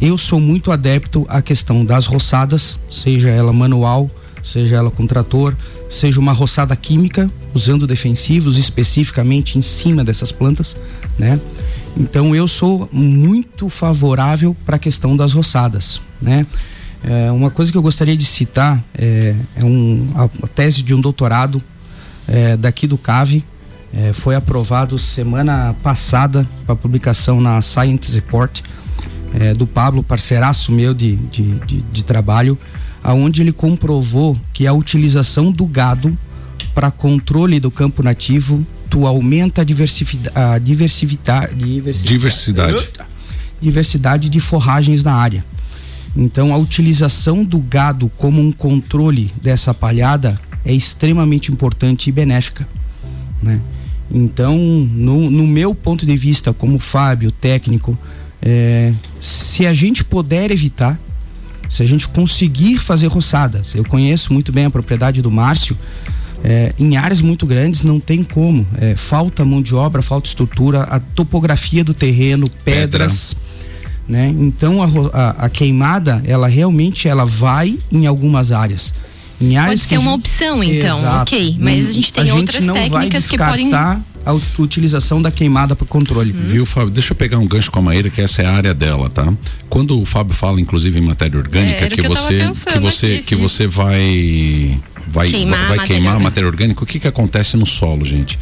eu 0.00 0.16
sou 0.16 0.38
muito 0.38 0.70
adepto 0.70 1.26
à 1.28 1.42
questão 1.42 1.84
das 1.84 2.06
roçadas, 2.06 2.78
seja 2.90 3.28
ela 3.28 3.52
manual, 3.52 4.08
seja 4.42 4.76
ela 4.76 4.90
com 4.90 5.06
trator, 5.06 5.54
seja 5.90 6.20
uma 6.20 6.32
roçada 6.32 6.74
química, 6.76 7.30
usando 7.52 7.86
defensivos 7.86 8.56
especificamente 8.56 9.58
em 9.58 9.62
cima 9.62 10.04
dessas 10.04 10.30
plantas, 10.30 10.76
né? 11.18 11.40
Então 11.96 12.34
eu 12.34 12.46
sou 12.46 12.88
muito 12.92 13.68
favorável 13.68 14.56
para 14.64 14.76
a 14.76 14.78
questão 14.78 15.16
das 15.16 15.32
roçadas, 15.32 16.00
né? 16.22 16.46
É, 17.02 17.30
uma 17.30 17.50
coisa 17.50 17.70
que 17.70 17.78
eu 17.78 17.82
gostaria 17.82 18.16
de 18.16 18.24
citar 18.24 18.82
é, 18.96 19.34
é 19.56 19.64
um, 19.64 20.10
a, 20.14 20.24
a, 20.24 20.48
tese 20.48 20.82
de 20.82 20.94
um 20.94 21.00
doutorado 21.00 21.62
é, 22.26 22.56
daqui 22.56 22.86
do 22.86 22.98
CAVE, 22.98 23.44
é, 23.92 24.12
foi 24.12 24.34
aprovado 24.34 24.98
semana 24.98 25.74
passada 25.82 26.46
para 26.66 26.76
publicação 26.76 27.40
na 27.40 27.62
Science 27.62 28.12
Report 28.14 28.62
é, 29.34 29.52
do 29.52 29.66
Pablo, 29.66 30.02
parceiraço 30.02 30.72
meu 30.72 30.94
de, 30.94 31.16
de, 31.16 31.54
de, 31.60 31.82
de 31.82 32.04
trabalho, 32.04 32.58
aonde 33.02 33.42
ele 33.42 33.52
comprovou 33.52 34.38
que 34.52 34.66
a 34.66 34.72
utilização 34.72 35.50
do 35.50 35.66
gado 35.66 36.16
para 36.74 36.90
controle 36.90 37.60
do 37.60 37.70
campo 37.70 38.02
nativo 38.02 38.64
tu 38.88 39.06
aumenta 39.06 39.62
a, 39.62 40.52
a 40.54 40.58
diversidade, 40.58 41.54
diversidade 41.54 42.90
diversidade 43.60 44.28
de 44.28 44.40
forragens 44.40 45.02
na 45.02 45.12
área. 45.14 45.44
Então 46.16 46.52
a 46.52 46.56
utilização 46.56 47.44
do 47.44 47.58
gado 47.58 48.10
como 48.16 48.40
um 48.40 48.50
controle 48.50 49.32
dessa 49.42 49.74
palhada 49.74 50.40
é 50.64 50.72
extremamente 50.72 51.52
importante 51.52 52.08
e 52.08 52.12
benéfica, 52.12 52.66
né? 53.42 53.60
Então, 54.10 54.56
no, 54.56 55.30
no 55.30 55.46
meu 55.46 55.74
ponto 55.74 56.06
de 56.06 56.16
vista, 56.16 56.52
como 56.52 56.78
Fábio, 56.78 57.30
técnico, 57.30 57.96
é, 58.42 58.92
se 59.20 59.66
a 59.66 59.74
gente 59.74 60.04
puder 60.04 60.50
evitar, 60.50 60.98
se 61.68 61.82
a 61.82 61.86
gente 61.86 62.08
conseguir 62.08 62.78
fazer 62.78 63.08
roçadas, 63.08 63.74
eu 63.74 63.84
conheço 63.84 64.32
muito 64.32 64.52
bem 64.52 64.64
a 64.64 64.70
propriedade 64.70 65.20
do 65.20 65.30
Márcio, 65.30 65.76
é, 66.42 66.72
em 66.78 66.96
áreas 66.96 67.20
muito 67.20 67.46
grandes 67.46 67.82
não 67.82 67.98
tem 67.98 68.22
como. 68.22 68.66
É, 68.80 68.94
falta 68.94 69.44
mão 69.44 69.60
de 69.60 69.74
obra, 69.74 70.02
falta 70.02 70.28
estrutura, 70.28 70.82
a 70.84 71.00
topografia 71.00 71.82
do 71.82 71.92
terreno, 71.92 72.48
pedras. 72.64 73.34
Pedra. 73.34 73.48
Né? 74.08 74.34
Então 74.38 74.82
a, 74.82 74.86
a, 75.12 75.30
a, 75.46 75.48
queimada, 75.50 76.22
ela 76.24 76.48
realmente 76.48 77.06
ela 77.06 77.26
vai 77.26 77.78
em 77.92 78.06
algumas 78.06 78.52
áreas. 78.52 78.94
Em 79.40 79.56
áreas 79.56 79.80
Pode 79.80 79.88
ser 79.90 79.98
uma 79.98 80.14
opção, 80.14 80.64
então, 80.64 80.98
Exato. 80.98 81.22
ok. 81.34 81.56
Mas 81.60 81.88
a 81.88 81.92
gente 81.92 82.12
tem 82.12 82.30
a 82.30 82.34
outras 82.34 82.64
gente 82.64 82.72
técnicas 82.72 83.28
que 83.28 83.36
podem 83.36 83.70
a 84.24 84.32
utilização 84.32 85.20
da 85.22 85.30
queimada 85.30 85.74
para 85.74 85.86
controle. 85.86 86.32
Hum. 86.32 86.42
Viu, 86.44 86.66
Fábio? 86.66 86.90
Deixa 86.90 87.12
eu 87.12 87.16
pegar 87.16 87.38
um 87.38 87.46
gancho 87.46 87.70
com 87.70 87.78
a 87.78 87.82
Maíra, 87.82 88.10
que 88.10 88.20
essa 88.20 88.42
é 88.42 88.46
a 88.46 88.52
área 88.52 88.74
dela, 88.74 89.08
tá? 89.08 89.32
Quando 89.68 90.00
o 90.00 90.04
Fábio 90.04 90.34
fala, 90.34 90.60
inclusive, 90.60 90.98
em 90.98 91.02
matéria 91.02 91.38
orgânica, 91.38 91.86
é, 91.86 91.88
que, 91.88 92.02
que, 92.02 92.08
você, 92.08 92.50
que 92.72 92.78
você, 92.78 93.06
aqui, 93.06 93.22
que 93.22 93.36
você 93.36 93.66
vai 93.66 94.78
vai 95.06 95.30
queimar, 95.30 95.68
vai, 95.68 95.86
queimar 95.86 96.16
a 96.16 96.20
matéria 96.20 96.46
orgânica, 96.46 96.82
o 96.82 96.86
que 96.86 97.00
que 97.00 97.08
acontece 97.08 97.56
no 97.56 97.64
solo, 97.64 98.04
gente? 98.04 98.38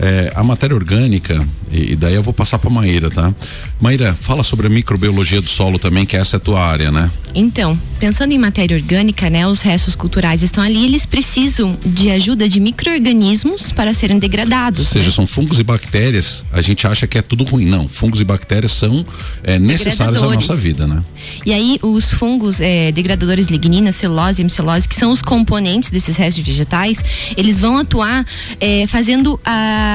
É, 0.00 0.32
a 0.34 0.44
matéria 0.44 0.76
orgânica, 0.76 1.46
e, 1.72 1.92
e, 1.92 1.96
daí 1.96 2.14
eu 2.14 2.22
vou 2.22 2.32
passar 2.32 2.58
para 2.58 2.70
Maíra, 2.70 3.10
tá? 3.10 3.34
Maíra, 3.80 4.14
fala 4.14 4.42
sobre 4.42 4.66
a 4.66 4.70
microbiologia 4.70 5.40
do 5.40 5.48
solo 5.48 5.78
também, 5.78 6.06
que 6.06 6.16
essa 6.16 6.36
é 6.36 6.38
a 6.38 6.40
tua 6.40 6.60
área, 6.60 6.90
né? 6.90 7.10
Então, 7.34 7.78
pensando 7.98 8.32
em 8.32 8.38
matéria 8.38 8.76
orgânica, 8.76 9.28
né, 9.28 9.46
os 9.46 9.60
restos 9.60 9.94
culturais 9.94 10.42
estão 10.42 10.62
ali, 10.62 10.84
eles 10.84 11.04
precisam 11.04 11.76
de 11.84 12.10
ajuda 12.10 12.48
de 12.48 12.58
micro-organismos 12.58 13.70
para 13.70 13.92
serem 13.92 14.18
degradados. 14.18 14.80
Ou 14.80 14.86
seja, 14.86 15.06
né? 15.06 15.12
são 15.12 15.26
fungos 15.26 15.58
e 15.58 15.62
bactérias. 15.64 16.44
A 16.52 16.60
gente 16.62 16.86
acha 16.86 17.06
que 17.06 17.18
é 17.18 17.22
tudo 17.22 17.44
ruim. 17.44 17.66
Não, 17.66 17.88
fungos 17.88 18.20
e 18.20 18.24
bactérias 18.24 18.72
são 18.72 19.04
é, 19.42 19.58
necessários 19.58 20.22
à 20.22 20.26
nossa 20.26 20.56
vida, 20.56 20.86
né? 20.86 21.02
E 21.44 21.52
aí, 21.52 21.78
os 21.82 22.12
fungos 22.12 22.60
eh, 22.60 22.90
degradadores 22.92 23.48
lignina, 23.48 23.92
celulose 23.92 24.40
e 24.40 24.42
hemicellose, 24.42 24.88
que 24.88 24.94
são 24.94 25.10
os 25.10 25.22
componentes 25.22 25.90
desses 25.90 26.16
restos 26.16 26.44
vegetais, 26.44 26.98
eles 27.36 27.58
vão 27.58 27.76
atuar 27.78 28.24
eh, 28.60 28.86
fazendo 28.86 29.38
a 29.44 29.87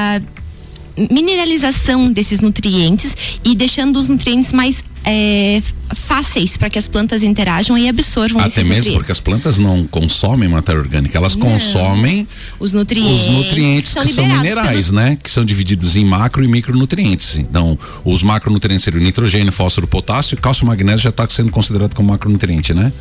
mineralização 1.09 2.11
desses 2.11 2.39
nutrientes 2.39 3.17
e 3.43 3.55
deixando 3.55 3.97
os 3.99 4.09
nutrientes 4.09 4.53
mais 4.53 4.83
eh, 5.03 5.59
fáceis 5.95 6.55
para 6.55 6.69
que 6.69 6.77
as 6.77 6.87
plantas 6.87 7.23
interajam 7.23 7.75
e 7.77 7.89
absorvam 7.89 8.39
Até 8.39 8.57
mesmo 8.61 8.75
nutrientes. 8.75 8.93
porque 8.93 9.11
as 9.11 9.19
plantas 9.19 9.57
não 9.57 9.85
consomem 9.87 10.47
matéria 10.47 10.79
orgânica, 10.79 11.17
elas 11.17 11.35
Não. 11.35 11.47
consomem 11.49 12.27
Os 12.59 12.73
nutrientes, 12.73 13.25
os 13.25 13.31
nutrientes 13.31 13.87
que 13.89 13.93
são 14.13 14.23
liberados 14.23 14.37
minerais, 14.43 14.69
pelos- 14.85 14.91
né? 14.91 15.17
Que 15.21 15.31
são 15.31 15.43
divididos 15.43 15.95
em 15.95 16.05
macro 16.05 16.43
e 16.43 16.47
micronutrientes. 16.47 17.39
Então, 17.39 17.77
os 18.05 18.21
macronutrientes 18.21 18.83
seriam 18.83 19.03
nitrogênio, 19.03 19.51
fósforo, 19.51 19.87
potássio, 19.87 20.37
cálcio, 20.37 20.65
magnésio 20.65 20.99
já 21.01 21.09
está 21.09 21.27
sendo 21.27 21.51
considerado 21.51 21.95
como 21.95 22.09
macronutriente, 22.09 22.71
né? 22.73 22.93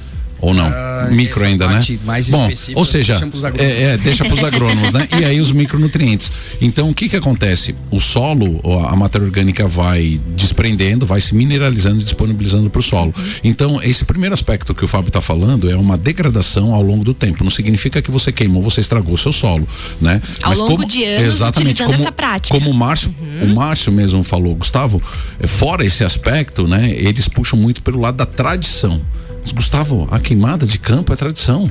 Ou 0.43 0.53
não? 0.53 0.67
Ah, 0.67 1.09
Micro 1.09 1.45
ainda, 1.45 1.69
né? 1.69 1.81
mais 2.05 2.29
Bom, 2.29 2.51
ou 2.75 2.85
seja, 2.85 3.15
deixa 3.15 3.27
pros 3.29 3.45
agrônomos. 3.45 3.79
é, 3.79 3.83
é, 3.83 3.97
deixa 3.97 4.25
para 4.25 4.35
os 4.35 4.45
agrônomos, 4.45 4.93
né? 4.93 5.09
E 5.21 5.25
aí 5.25 5.41
os 5.41 5.53
micronutrientes. 5.53 6.33
Então, 6.61 6.91
o 6.91 6.95
que 6.95 7.09
que 7.09 7.17
acontece? 7.17 7.77
O 7.93 8.01
solo, 8.01 8.61
a 8.89 8.97
matéria 8.97 9.25
orgânica 9.25 9.69
vai 9.69 10.21
desprendendo, 10.35 11.07
vai 11.07 11.21
se 11.21 11.33
mineralizando 11.33 12.01
e 12.01 12.05
disponibilizando 12.05 12.69
para 12.69 12.81
o 12.81 12.83
solo. 12.83 13.15
Então, 13.45 13.81
esse 13.83 14.05
primeiro 14.05 14.35
aspecto 14.35 14.75
que 14.75 14.85
o 14.85 14.89
Fábio 14.89 15.09
está 15.09 15.21
falando 15.21 15.71
é 15.71 15.77
uma 15.77 15.97
degradação 15.97 16.75
ao 16.75 16.83
longo 16.83 17.05
do 17.05 17.15
tempo. 17.15 17.45
Não 17.45 17.51
significa 17.51 18.03
que 18.03 18.11
você 18.11 18.33
queimou, 18.33 18.63
você 18.63 18.81
estragou 18.81 19.15
o 19.15 19.19
seu 19.19 19.33
solo, 19.33 19.67
né? 20.01 20.21
Ao 20.43 20.55
longo 20.55 20.85
de 20.85 21.05
anos, 21.05 21.35
exatamente, 21.35 21.71
utilizando 21.75 21.93
como, 21.93 22.03
essa 22.03 22.13
prática. 22.13 22.59
Como 22.59 22.71
o 22.71 22.75
Márcio, 22.75 23.15
o 23.43 23.47
Márcio 23.47 23.93
mesmo 23.93 24.25
falou, 24.25 24.57
Gustavo, 24.57 25.01
é, 25.41 25.47
fora 25.47 25.85
esse 25.85 26.03
aspecto, 26.03 26.67
né? 26.67 26.91
Eles 26.91 27.29
puxam 27.29 27.57
muito 27.57 27.81
pelo 27.81 28.01
lado 28.01 28.17
da 28.17 28.27
tradição. 28.27 29.01
Gustavo, 29.51 30.07
a 30.11 30.21
queimada 30.21 30.67
de 30.67 30.79
campo 30.79 31.13
é 31.13 31.17
tradição. 31.17 31.71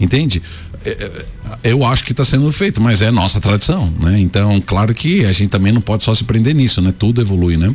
Entende? 0.00 0.42
É, 0.84 0.90
é, 0.90 1.70
Eu 1.70 1.84
acho 1.84 2.04
que 2.04 2.12
está 2.12 2.24
sendo 2.24 2.50
feito, 2.52 2.80
mas 2.80 3.02
é 3.02 3.10
nossa 3.10 3.40
tradição, 3.40 3.92
né? 3.98 4.18
Então, 4.20 4.60
claro 4.60 4.94
que 4.94 5.24
a 5.24 5.32
gente 5.32 5.50
também 5.50 5.72
não 5.72 5.80
pode 5.80 6.04
só 6.04 6.14
se 6.14 6.22
prender 6.24 6.54
nisso, 6.54 6.80
né? 6.80 6.94
Tudo 6.96 7.20
evolui, 7.20 7.56
né? 7.56 7.74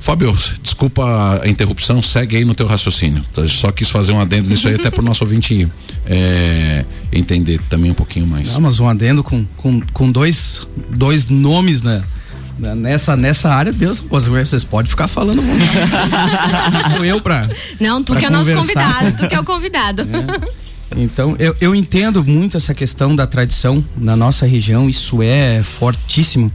Fábio, 0.00 0.36
desculpa 0.60 1.40
a 1.40 1.48
interrupção, 1.48 2.02
segue 2.02 2.36
aí 2.36 2.44
no 2.44 2.54
teu 2.54 2.66
raciocínio. 2.66 3.22
Tá? 3.32 3.46
Só 3.46 3.70
quis 3.70 3.88
fazer 3.88 4.12
um 4.12 4.20
adendo 4.20 4.48
nisso 4.48 4.66
aí 4.66 4.74
até 4.74 4.90
para 4.90 5.00
o 5.00 5.04
nosso 5.04 5.22
ouvinte 5.22 5.68
é, 6.04 6.84
entender 7.12 7.60
também 7.70 7.92
um 7.92 7.94
pouquinho 7.94 8.26
mais. 8.26 8.52
Não, 8.52 8.60
mas 8.60 8.80
um 8.80 8.88
adendo 8.88 9.22
com, 9.22 9.44
com, 9.56 9.80
com 9.92 10.10
dois, 10.10 10.66
dois 10.90 11.28
nomes, 11.28 11.82
né? 11.82 12.02
Nessa, 12.58 13.16
nessa 13.16 13.48
área, 13.52 13.72
Deus, 13.72 13.98
vocês 13.98 14.62
podem 14.62 14.88
ficar 14.88 15.08
falando. 15.08 15.42
Sou 16.94 17.04
eu 17.04 17.20
pra. 17.20 17.48
Não, 17.80 18.02
tu 18.02 18.12
pra 18.12 18.20
que 18.20 18.26
é 18.26 18.28
o 18.28 18.32
nosso 18.32 18.52
convidado, 18.52 19.16
tu 19.16 19.28
que 19.28 19.34
é 19.34 19.40
o 19.40 19.44
convidado. 19.44 20.06
Então, 20.96 21.34
eu, 21.38 21.56
eu 21.60 21.74
entendo 21.74 22.22
muito 22.22 22.56
essa 22.56 22.74
questão 22.74 23.16
da 23.16 23.26
tradição 23.26 23.82
na 23.96 24.14
nossa 24.14 24.46
região, 24.46 24.88
isso 24.88 25.22
é 25.22 25.62
fortíssimo. 25.62 26.52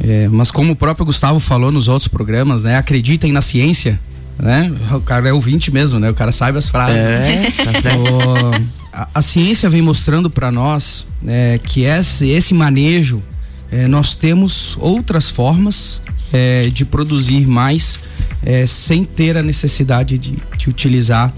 É, 0.00 0.28
mas 0.28 0.50
como 0.50 0.72
o 0.72 0.76
próprio 0.76 1.06
Gustavo 1.06 1.40
falou 1.40 1.70
nos 1.72 1.88
outros 1.88 2.08
programas, 2.08 2.62
né? 2.64 2.76
Acreditem 2.76 3.32
na 3.32 3.40
ciência, 3.40 3.98
né? 4.38 4.70
O 4.92 5.00
cara 5.00 5.28
é 5.28 5.32
ouvinte 5.32 5.70
mesmo, 5.72 5.98
né? 5.98 6.10
O 6.10 6.14
cara 6.14 6.32
sabe 6.32 6.58
as 6.58 6.68
frases. 6.68 6.96
É, 6.98 7.50
tá 7.64 7.80
certo. 7.80 8.00
O- 8.00 8.76
a, 8.92 9.08
a 9.14 9.22
ciência 9.22 9.70
vem 9.70 9.80
mostrando 9.82 10.28
para 10.28 10.50
nós 10.50 11.06
é, 11.26 11.58
que 11.62 11.82
esse, 11.82 12.28
esse 12.28 12.52
manejo 12.52 13.22
é, 13.70 13.86
nós 13.86 14.14
temos 14.14 14.76
outras 14.80 15.30
formas 15.30 16.00
é, 16.32 16.68
de 16.68 16.84
produzir 16.84 17.46
mais 17.46 18.00
é, 18.42 18.66
sem 18.66 19.04
ter 19.04 19.36
a 19.36 19.42
necessidade 19.42 20.18
de, 20.18 20.36
de 20.56 20.68
utilizar 20.68 21.32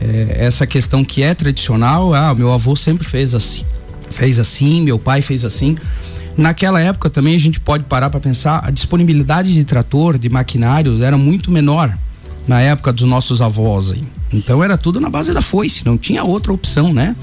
é, 0.00 0.36
essa 0.38 0.66
questão 0.66 1.04
que 1.04 1.22
é 1.22 1.34
tradicional. 1.34 2.14
Ah, 2.14 2.34
meu 2.34 2.52
avô 2.52 2.76
sempre 2.76 3.06
fez 3.06 3.34
assim, 3.34 3.64
fez 4.10 4.38
assim, 4.38 4.82
meu 4.82 4.98
pai 4.98 5.22
fez 5.22 5.44
assim. 5.44 5.76
Naquela 6.36 6.80
época 6.80 7.08
também 7.08 7.34
a 7.34 7.38
gente 7.38 7.60
pode 7.60 7.84
parar 7.84 8.10
para 8.10 8.20
pensar 8.20 8.62
a 8.64 8.70
disponibilidade 8.70 9.52
de 9.52 9.64
trator, 9.64 10.18
de 10.18 10.28
maquinários 10.28 11.00
era 11.00 11.16
muito 11.16 11.50
menor 11.50 11.96
na 12.46 12.60
época 12.60 12.92
dos 12.92 13.08
nossos 13.08 13.40
avós 13.40 13.92
aí. 13.92 14.02
Então 14.32 14.62
era 14.62 14.76
tudo 14.76 15.00
na 15.00 15.08
base 15.08 15.32
da 15.32 15.40
foice, 15.40 15.86
não 15.86 15.96
tinha 15.96 16.24
outra 16.24 16.52
opção, 16.52 16.92
né? 16.92 17.14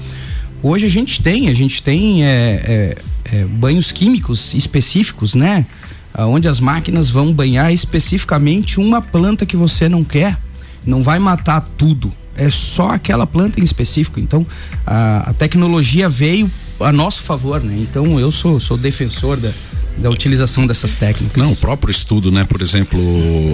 Hoje 0.62 0.86
a 0.86 0.88
gente 0.88 1.22
tem, 1.22 1.48
a 1.48 1.52
gente 1.52 1.82
tem 1.82 2.24
é, 2.24 2.62
é, 2.64 2.96
é, 3.32 3.44
banhos 3.44 3.90
químicos 3.90 4.54
específicos, 4.54 5.34
né? 5.34 5.66
Onde 6.14 6.46
as 6.46 6.60
máquinas 6.60 7.08
vão 7.08 7.32
banhar 7.32 7.72
especificamente 7.72 8.78
uma 8.78 9.00
planta 9.00 9.46
que 9.46 9.56
você 9.56 9.88
não 9.88 10.04
quer. 10.04 10.38
Não 10.84 11.02
vai 11.02 11.18
matar 11.18 11.62
tudo, 11.62 12.12
é 12.36 12.50
só 12.50 12.90
aquela 12.90 13.26
planta 13.26 13.60
em 13.60 13.62
específico. 13.62 14.20
Então 14.20 14.46
a, 14.86 15.30
a 15.30 15.32
tecnologia 15.32 16.08
veio 16.08 16.50
a 16.78 16.92
nosso 16.92 17.22
favor, 17.22 17.62
né? 17.62 17.76
Então 17.78 18.20
eu 18.20 18.30
sou, 18.30 18.60
sou 18.60 18.76
defensor 18.76 19.38
da, 19.38 19.50
da 19.98 20.10
utilização 20.10 20.66
dessas 20.66 20.94
técnicas. 20.94 21.42
Não, 21.42 21.52
o 21.52 21.56
próprio 21.56 21.90
estudo, 21.90 22.30
né? 22.30 22.44
Por 22.44 22.60
exemplo, 22.62 22.98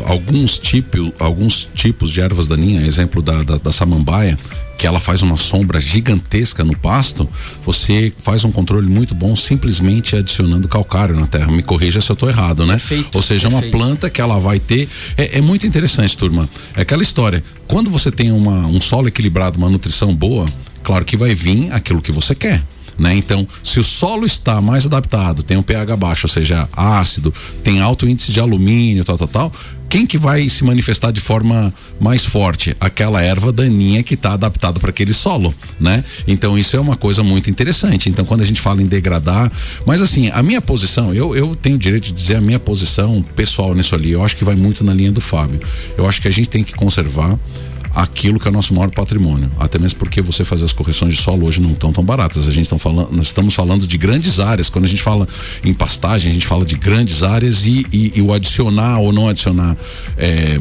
alguns 0.06 0.58
tipos, 0.58 1.12
alguns 1.18 1.68
tipos 1.74 2.10
de 2.10 2.20
ervas 2.20 2.48
daninhas, 2.48 2.84
exemplo 2.84 3.20
da, 3.20 3.42
da, 3.42 3.56
da 3.56 3.72
samambaia, 3.72 4.38
que 4.78 4.86
ela 4.86 5.00
faz 5.00 5.22
uma 5.22 5.36
sombra 5.36 5.80
gigantesca 5.80 6.62
no 6.62 6.76
pasto, 6.76 7.28
você 7.64 8.12
faz 8.20 8.44
um 8.44 8.52
controle 8.52 8.86
muito 8.88 9.12
bom 9.12 9.34
simplesmente 9.34 10.14
adicionando 10.14 10.68
calcário 10.68 11.18
na 11.18 11.26
terra. 11.26 11.50
Me 11.50 11.62
corrija 11.62 12.00
se 12.00 12.10
eu 12.10 12.14
estou 12.14 12.28
errado, 12.28 12.64
né? 12.64 12.74
Perfeito, 12.74 13.16
Ou 13.16 13.22
seja, 13.22 13.48
uma 13.48 13.62
planta 13.62 14.08
que 14.08 14.20
ela 14.20 14.38
vai 14.38 14.60
ter. 14.60 14.88
É, 15.16 15.38
é 15.38 15.40
muito 15.40 15.66
interessante, 15.66 16.16
turma. 16.16 16.48
É 16.76 16.82
aquela 16.82 17.02
história. 17.02 17.42
Quando 17.66 17.90
você 17.90 18.10
tem 18.10 18.30
uma, 18.30 18.66
um 18.68 18.80
solo 18.80 19.08
equilibrado, 19.08 19.58
uma 19.58 19.68
nutrição 19.68 20.14
boa, 20.14 20.46
claro 20.82 21.04
que 21.04 21.16
vai 21.16 21.34
vir 21.34 21.72
aquilo 21.72 22.00
que 22.00 22.12
você 22.12 22.34
quer. 22.34 22.62
Né? 22.98 23.14
Então, 23.14 23.46
se 23.62 23.78
o 23.78 23.84
solo 23.84 24.26
está 24.26 24.60
mais 24.60 24.84
adaptado, 24.84 25.42
tem 25.42 25.56
um 25.56 25.62
pH 25.62 25.96
baixo, 25.96 26.26
ou 26.26 26.32
seja, 26.32 26.68
ácido, 26.76 27.32
tem 27.62 27.80
alto 27.80 28.08
índice 28.08 28.32
de 28.32 28.40
alumínio, 28.40 29.04
tal, 29.04 29.16
tal, 29.16 29.28
tal, 29.28 29.52
quem 29.88 30.04
que 30.04 30.18
vai 30.18 30.48
se 30.50 30.64
manifestar 30.64 31.10
de 31.10 31.20
forma 31.20 31.72
mais 31.98 32.24
forte? 32.24 32.76
Aquela 32.78 33.22
erva 33.22 33.50
daninha 33.50 34.02
que 34.02 34.14
está 34.14 34.34
adaptada 34.34 34.78
para 34.78 34.90
aquele 34.90 35.14
solo, 35.14 35.54
né? 35.80 36.04
Então 36.26 36.58
isso 36.58 36.76
é 36.76 36.80
uma 36.80 36.94
coisa 36.94 37.22
muito 37.22 37.48
interessante. 37.48 38.10
Então 38.10 38.24
quando 38.24 38.42
a 38.42 38.44
gente 38.44 38.60
fala 38.60 38.82
em 38.82 38.86
degradar, 38.86 39.50
mas 39.86 40.02
assim, 40.02 40.30
a 40.30 40.42
minha 40.42 40.60
posição, 40.60 41.14
eu, 41.14 41.34
eu 41.34 41.56
tenho 41.56 41.76
o 41.76 41.78
direito 41.78 42.04
de 42.04 42.12
dizer 42.12 42.36
a 42.36 42.40
minha 42.40 42.58
posição 42.58 43.24
pessoal 43.34 43.74
nisso 43.74 43.94
ali. 43.94 44.10
Eu 44.10 44.22
acho 44.22 44.36
que 44.36 44.44
vai 44.44 44.54
muito 44.54 44.84
na 44.84 44.92
linha 44.92 45.10
do 45.10 45.22
Fábio. 45.22 45.60
Eu 45.96 46.06
acho 46.06 46.20
que 46.20 46.28
a 46.28 46.32
gente 46.32 46.50
tem 46.50 46.62
que 46.62 46.74
conservar 46.74 47.38
aquilo 47.98 48.38
que 48.38 48.46
é 48.46 48.50
o 48.50 48.54
nosso 48.54 48.72
maior 48.72 48.90
patrimônio. 48.90 49.50
Até 49.58 49.76
mesmo 49.76 49.98
porque 49.98 50.22
você 50.22 50.44
fazer 50.44 50.64
as 50.64 50.72
correções 50.72 51.14
de 51.14 51.20
solo 51.20 51.44
hoje 51.46 51.60
não 51.60 51.72
estão 51.72 51.92
tão 51.92 52.04
baratas. 52.04 52.46
A 52.46 52.52
gente 52.52 52.68
tão 52.68 52.78
falando, 52.78 53.10
nós 53.10 53.26
estamos 53.26 53.54
falando 53.54 53.88
de 53.88 53.98
grandes 53.98 54.38
áreas. 54.38 54.70
Quando 54.70 54.84
a 54.84 54.88
gente 54.88 55.02
fala 55.02 55.26
em 55.64 55.74
pastagem, 55.74 56.30
a 56.30 56.32
gente 56.32 56.46
fala 56.46 56.64
de 56.64 56.76
grandes 56.76 57.24
áreas 57.24 57.66
e, 57.66 57.84
e- 57.92 58.12
e 58.14 58.22
o 58.22 58.32
adicionar 58.32 59.00
ou 59.00 59.12
não 59.12 59.26
adicionar 59.28 59.76
é, 60.16 60.60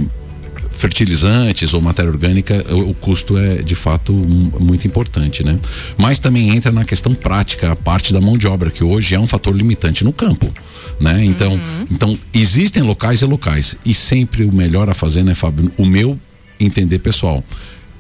fertilizantes 0.72 1.74
ou 1.76 1.82
matéria 1.82 2.12
orgânica, 2.12 2.64
o, 2.74 2.94
custo 2.96 3.38
é 3.38 3.58
de 3.58 3.76
fato 3.76 4.14
muito 4.14 4.88
importante, 4.88 5.44
né? 5.44 5.60
Mas 5.98 6.20
também 6.20 6.50
entra 6.56 6.72
na 6.72 6.86
questão 6.86 7.14
prática, 7.14 7.72
a 7.72 7.76
parte 7.76 8.14
da 8.14 8.22
mão 8.22 8.36
de 8.38 8.48
obra, 8.48 8.70
que 8.72 8.84
hoje 8.84 9.14
é 9.16 9.20
um 9.20 9.28
fator 9.28 9.56
limitante 9.56 10.04
no 10.04 10.14
campo, 10.14 10.52
né? 11.00 11.24
Então, 11.24 11.60
então 11.92 12.18
existem 12.34 12.84
locais 12.84 13.22
e 13.22 13.26
locais. 13.26 13.76
E 13.86 13.94
sempre 13.94 14.44
o 14.44 14.52
melhor 14.52 14.90
a 14.90 14.94
fazer, 14.94 15.24
né, 15.24 15.34
Fábio? 15.36 15.72
O 15.78 15.86
meu 15.86 16.18
entender 16.60 17.00
pessoal 17.00 17.44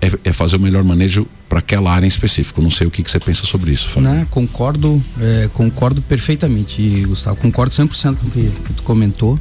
é, 0.02 0.12
é 0.30 0.34
fazer 0.34 0.58
o 0.58 0.60
melhor 0.60 0.84
manejo 0.84 1.28
para 1.50 1.60
aquela 1.60 1.91
área 1.91 2.06
em 2.06 2.10
específico. 2.10 2.62
Não 2.62 2.70
sei 2.70 2.88
o 2.88 2.91
que, 2.91 3.02
que 3.04 3.10
você 3.10 3.20
pensa 3.20 3.46
sobre 3.46 3.72
isso, 3.72 3.89
Fábio. 3.89 4.10
Né? 4.10 4.28
Concordo, 4.30 5.04
é, 5.20 5.50
concordo 5.54 6.02
perfeitamente, 6.02 7.04
Gustavo. 7.08 7.38
Concordo 7.38 7.74
100% 7.74 8.17
com 8.17 8.28
o 8.28 8.32
que, 8.32 8.50
que 8.50 8.74
tu 8.74 8.84
comentou. 8.84 9.39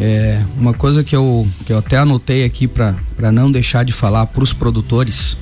É, 0.00 0.42
uma 0.58 0.74
coisa 0.74 1.04
que 1.04 1.14
eu, 1.14 1.46
que 1.66 1.72
eu 1.72 1.78
até 1.78 1.98
anotei 1.98 2.44
aqui 2.44 2.66
para 2.66 3.30
não 3.32 3.50
deixar 3.50 3.84
de 3.84 3.92
falar 3.92 4.26
para 4.26 4.42
os 4.42 4.52
produtores: 4.52 5.36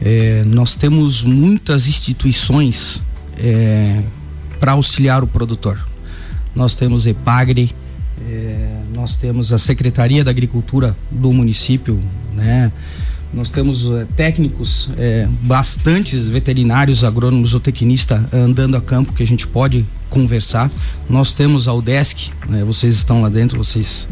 é, 0.00 0.42
nós 0.46 0.76
temos 0.76 1.22
muitas 1.22 1.86
instituições 1.86 3.02
para 4.60 4.72
auxiliar 4.72 5.22
o 5.22 5.26
produtor. 5.26 5.84
Nós 6.54 6.76
temos 6.76 7.06
EPAGRE, 7.06 7.74
é, 8.26 8.80
nós 8.94 9.16
temos 9.16 9.52
a 9.52 9.58
Secretaria 9.58 10.22
da 10.22 10.30
Agricultura 10.30 10.96
do 11.10 11.32
município, 11.32 12.00
né? 12.34 12.72
Nós 13.34 13.50
temos 13.50 13.84
eh, 13.86 14.06
técnicos, 14.16 14.88
eh, 14.96 15.26
bastantes 15.42 16.28
veterinários, 16.28 17.02
agrônomos, 17.02 17.50
zootecnistas 17.50 18.22
andando 18.32 18.76
a 18.76 18.80
campo 18.80 19.12
que 19.12 19.24
a 19.24 19.26
gente 19.26 19.44
pode 19.44 19.84
conversar. 20.08 20.70
Nós 21.10 21.34
temos 21.34 21.66
a 21.66 21.74
UDESC, 21.74 22.30
né? 22.48 22.62
vocês 22.62 22.94
estão 22.94 23.22
lá 23.22 23.28
dentro, 23.28 23.58
vocês 23.58 24.08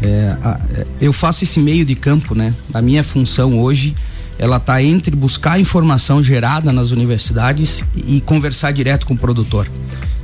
É, 0.00 0.34
a, 0.42 0.58
é, 0.72 0.84
eu 1.02 1.12
faço 1.12 1.44
esse 1.44 1.60
meio 1.60 1.84
de 1.84 1.94
campo, 1.94 2.34
né? 2.34 2.54
A 2.72 2.80
minha 2.80 3.04
função 3.04 3.60
hoje 3.60 3.94
ela 4.38 4.56
está 4.56 4.82
entre 4.82 5.14
buscar 5.14 5.60
informação 5.60 6.22
gerada 6.22 6.72
nas 6.72 6.90
universidades 6.90 7.84
e, 7.94 8.16
e 8.16 8.20
conversar 8.22 8.72
direto 8.72 9.06
com 9.06 9.12
o 9.12 9.18
produtor. 9.18 9.68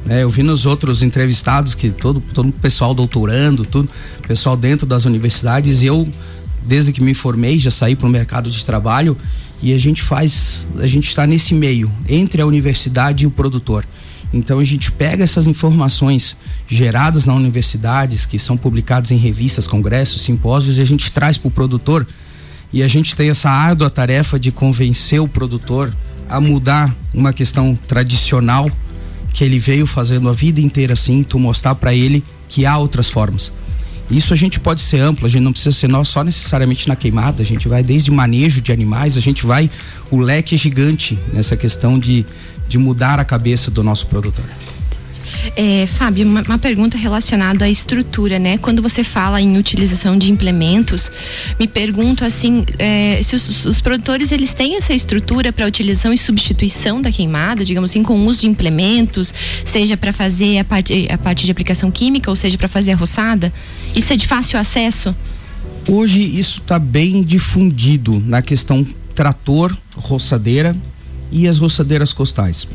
É, 0.09 0.23
eu 0.23 0.31
vi 0.31 0.43
nos 0.43 0.65
outros 0.65 1.03
entrevistados 1.03 1.75
que 1.75 1.91
todo 1.91 2.19
todo 2.33 2.49
o 2.49 2.53
pessoal 2.53 2.95
doutorando, 2.95 3.63
tudo 3.65 3.91
pessoal 4.27 4.57
dentro 4.57 4.87
das 4.87 5.05
universidades 5.05 5.83
e 5.83 5.87
eu 5.87 6.09
desde 6.67 6.93
que 6.93 7.03
me 7.03 7.15
formei 7.15 7.59
já 7.59 7.71
saí 7.71 7.95
para 7.97 8.07
o 8.07 8.11
mercado 8.11 8.51
de 8.51 8.65
trabalho 8.65 9.17
e 9.63 9.73
a 9.73 9.79
gente 9.79 10.03
faz 10.03 10.67
a 10.79 10.87
gente 10.87 11.09
está 11.09 11.27
nesse 11.27 11.55
meio 11.55 11.91
entre 12.09 12.41
a 12.43 12.47
universidade 12.47 13.25
e 13.25 13.27
o 13.27 13.31
produtor. 13.31 13.85
Então 14.33 14.59
a 14.59 14.65
gente 14.65 14.93
pega 14.93 15.25
essas 15.25 15.47
informações 15.47 16.37
geradas 16.67 17.25
na 17.25 17.35
universidades, 17.35 18.27
que 18.27 18.39
são 18.39 18.57
publicadas 18.57 19.11
em 19.11 19.17
revistas, 19.17 19.67
congressos, 19.67 20.23
simpósios, 20.23 20.77
e 20.77 20.83
a 20.83 20.85
gente 20.85 21.11
traz 21.11 21.39
para 21.39 21.49
o 21.49 21.51
produtor. 21.51 22.07
E 22.71 22.83
a 22.83 22.89
gente 22.89 23.17
tem 23.17 23.31
essa 23.31 23.49
árdua 23.49 23.89
tarefa 23.89 24.39
de 24.39 24.53
convencer 24.53 25.21
o 25.21 25.27
produtor 25.27 25.95
a 26.29 26.39
mudar 26.39 26.95
uma 27.15 27.33
questão 27.33 27.75
tradicional 27.75 28.71
que 29.33 29.43
ele 29.43 29.59
veio 29.59 29.87
fazendo 29.87 30.29
a 30.29 30.33
vida 30.33 30.61
inteira 30.61 30.93
assim, 30.93 31.23
tu 31.23 31.39
mostrar 31.39 31.75
para 31.75 31.95
ele 31.95 32.23
que 32.49 32.67
há 32.67 32.77
outras 32.77 33.09
formas. 33.09 33.51
Isso 34.11 34.33
a 34.33 34.37
gente 34.37 34.59
pode 34.59 34.81
ser 34.81 35.01
amplo, 35.01 35.27
a 35.27 35.29
gente 35.29 35.43
não 35.43 35.53
precisa 35.53 35.77
ser 35.77 35.89
só 36.05 36.25
necessariamente 36.25 36.89
na 36.89 36.97
queimada, 36.97 37.43
a 37.43 37.47
gente 37.47 37.69
vai 37.69 37.83
desde 37.83 38.11
manejo 38.11 38.63
de 38.63 38.73
animais, 38.73 39.17
a 39.17 39.21
gente 39.21 39.45
vai, 39.45 39.71
o 40.11 40.19
leque 40.19 40.55
é 40.55 40.59
gigante 40.59 41.19
nessa 41.33 41.57
questão 41.57 41.99
de, 41.99 42.25
de 42.69 42.79
mudar 42.79 43.21
a 43.21 43.25
cabeça 43.25 43.71
do 43.71 43.83
nosso 43.83 44.07
produtor. 44.07 44.47
É, 45.57 45.87
Fábio, 45.87 46.27
uma, 46.27 46.43
uma, 46.43 46.59
pergunta 46.59 46.97
relacionada 46.97 47.65
à 47.65 47.71
estrutura, 47.71 48.39
né? 48.39 48.59
Quando 48.59 48.83
você 48.83 49.03
fala 49.05 49.41
em 49.41 49.57
utilização 49.57 50.17
de 50.17 50.31
implementos, 50.31 51.11
me 51.59 51.67
pergunto 51.67 52.25
assim, 52.25 52.65
é, 52.79 53.21
se 53.23 53.37
os, 53.37 53.65
os, 53.65 53.81
produtores 53.81 54.33
eles 54.33 54.53
têm 54.53 54.77
essa 54.77 54.93
estrutura 54.93 55.53
para 55.53 55.67
utilização 55.67 56.13
e 56.13 56.19
substituição 56.19 57.01
da 57.01 57.11
queimada, 57.11 57.65
digamos 57.65 57.91
assim, 57.91 58.03
com 58.03 58.27
uso 58.27 58.43
de 58.43 58.47
implementos, 58.47 59.33
seja 59.65 59.97
para 59.97 60.13
fazer 60.13 60.59
a 60.59 60.65
parte, 60.65 61.09
a 61.11 61.19
parte 61.19 61.45
de 61.45 61.51
aplicação 61.51 61.91
química 61.91 62.31
ou 62.31 62.37
seja 62.37 62.59
para 62.59 62.69
fazer 62.69 62.93
a 62.93 62.97
roçada? 62.97 63.53
Isso 63.95 64.13
é 64.13 64.17
de 64.17 64.27
fácil 64.27 64.59
acesso? 64.59 65.15
Hoje 65.89 66.21
isso 66.21 66.61
está 66.61 66.79
bem 66.79 67.23
difundido 67.23 68.23
na 68.27 68.43
questão 68.43 68.87
trator, 69.15 69.77
roçadeira 69.97 70.77
e 71.33 71.49
as 71.49 71.59
roçadeiras 71.59 72.13
costais. 72.13 72.69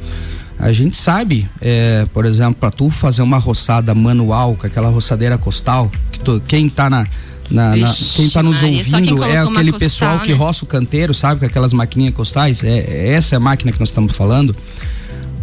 A 0.63 0.71
gente 0.71 0.95
sabe, 0.95 1.49
é, 1.59 2.05
por 2.13 2.25
exemplo, 2.25 2.55
para 2.55 2.71
tu 2.71 2.89
fazer 2.89 3.21
uma 3.21 3.37
roçada 3.37 3.93
manual 3.93 4.55
com 4.55 4.65
aquela 4.65 4.87
roçadeira 4.87 5.37
costal, 5.37 5.91
que 6.09 6.21
tu, 6.21 6.41
quem 6.47 6.67
está 6.67 6.89
na, 6.89 7.05
na, 7.51 7.75
na, 7.75 7.93
quem 7.93 8.25
está 8.25 8.41
nos 8.41 8.61
Maria, 8.61 8.77
ouvindo 8.77 9.23
é 9.25 9.39
aquele 9.39 9.71
costal, 9.73 9.79
pessoal 9.79 10.17
né? 10.19 10.25
que 10.25 10.31
roça 10.31 10.63
o 10.63 10.67
canteiro, 10.67 11.13
sabe, 11.13 11.41
com 11.41 11.45
aquelas 11.45 11.73
maquininhas 11.73 12.13
costais. 12.13 12.63
É, 12.63 12.79
é, 12.79 13.09
essa 13.09 13.35
é 13.35 13.37
a 13.37 13.41
máquina 13.41 13.73
que 13.73 13.79
nós 13.81 13.89
estamos 13.89 14.15
falando. 14.15 14.55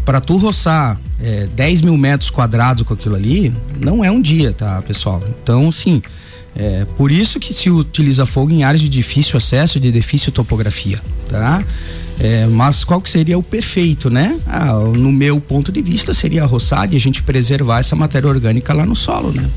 Para 0.07 0.23
tu 0.23 0.39
roçar 0.39 0.99
é, 1.23 1.47
10 1.55 1.83
mil 1.83 1.99
metros 1.99 2.31
quadrados 2.31 2.83
com 2.85 2.95
aquilo 2.95 3.15
ali, 3.15 3.53
não 3.79 4.03
é 4.03 4.11
um 4.11 4.23
dia, 4.23 4.55
tá, 4.55 4.81
pessoal? 4.81 5.21
Então, 5.43 5.71
sim. 5.71 6.01
É, 6.57 6.87
por 6.97 7.13
isso 7.13 7.39
que 7.39 7.53
se 7.53 7.69
utiliza 7.69 8.25
fogo 8.25 8.51
em 8.51 8.65
áreas 8.65 8.81
de 8.81 8.89
difícil 8.89 9.37
acesso, 9.37 9.79
de 9.79 9.93
difícil 9.93 10.33
topografia, 10.33 10.99
tá? 11.29 11.63
É, 12.23 12.47
mas 12.47 12.85
qual 12.85 13.01
que 13.01 13.09
seria 13.09 13.39
o 13.39 13.43
perfeito, 13.43 14.11
né? 14.11 14.39
Ah, 14.47 14.75
no 14.75 15.11
meu 15.11 15.41
ponto 15.41 15.73
de 15.73 15.81
vista 15.81 16.13
seria 16.13 16.43
a 16.43 16.47
roçada 16.47 16.93
e 16.93 16.97
a 16.97 17.01
gente 17.01 17.23
preservar 17.23 17.81
essa 17.81 17.97
matéria 17.97 18.29
orgânica 18.29 18.75
lá 18.75 18.85
no 18.85 18.95
solo, 18.95 19.33
né? 19.33 19.49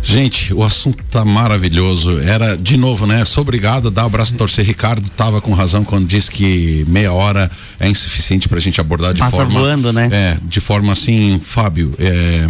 Gente, 0.00 0.54
o 0.54 0.62
assunto 0.62 1.02
tá 1.10 1.24
maravilhoso. 1.24 2.20
Era, 2.20 2.56
de 2.56 2.76
novo, 2.76 3.06
né? 3.06 3.24
Sou 3.24 3.42
obrigado 3.42 3.88
a 3.88 3.90
dar 3.90 4.04
o 4.04 4.06
abraço 4.06 4.34
torcer. 4.36 4.64
Ricardo 4.64 5.10
tava 5.10 5.40
com 5.40 5.52
razão 5.52 5.84
quando 5.84 6.06
disse 6.06 6.30
que 6.30 6.84
meia 6.88 7.12
hora 7.12 7.50
é 7.80 7.88
insuficiente 7.88 8.48
pra 8.48 8.60
gente 8.60 8.80
abordar 8.80 9.12
de 9.12 9.20
Passa 9.20 9.36
forma. 9.36 9.58
voando, 9.58 9.92
né? 9.92 10.08
É, 10.12 10.38
de 10.42 10.60
forma 10.60 10.92
assim, 10.92 11.40
Fábio, 11.42 11.92
é 11.98 12.48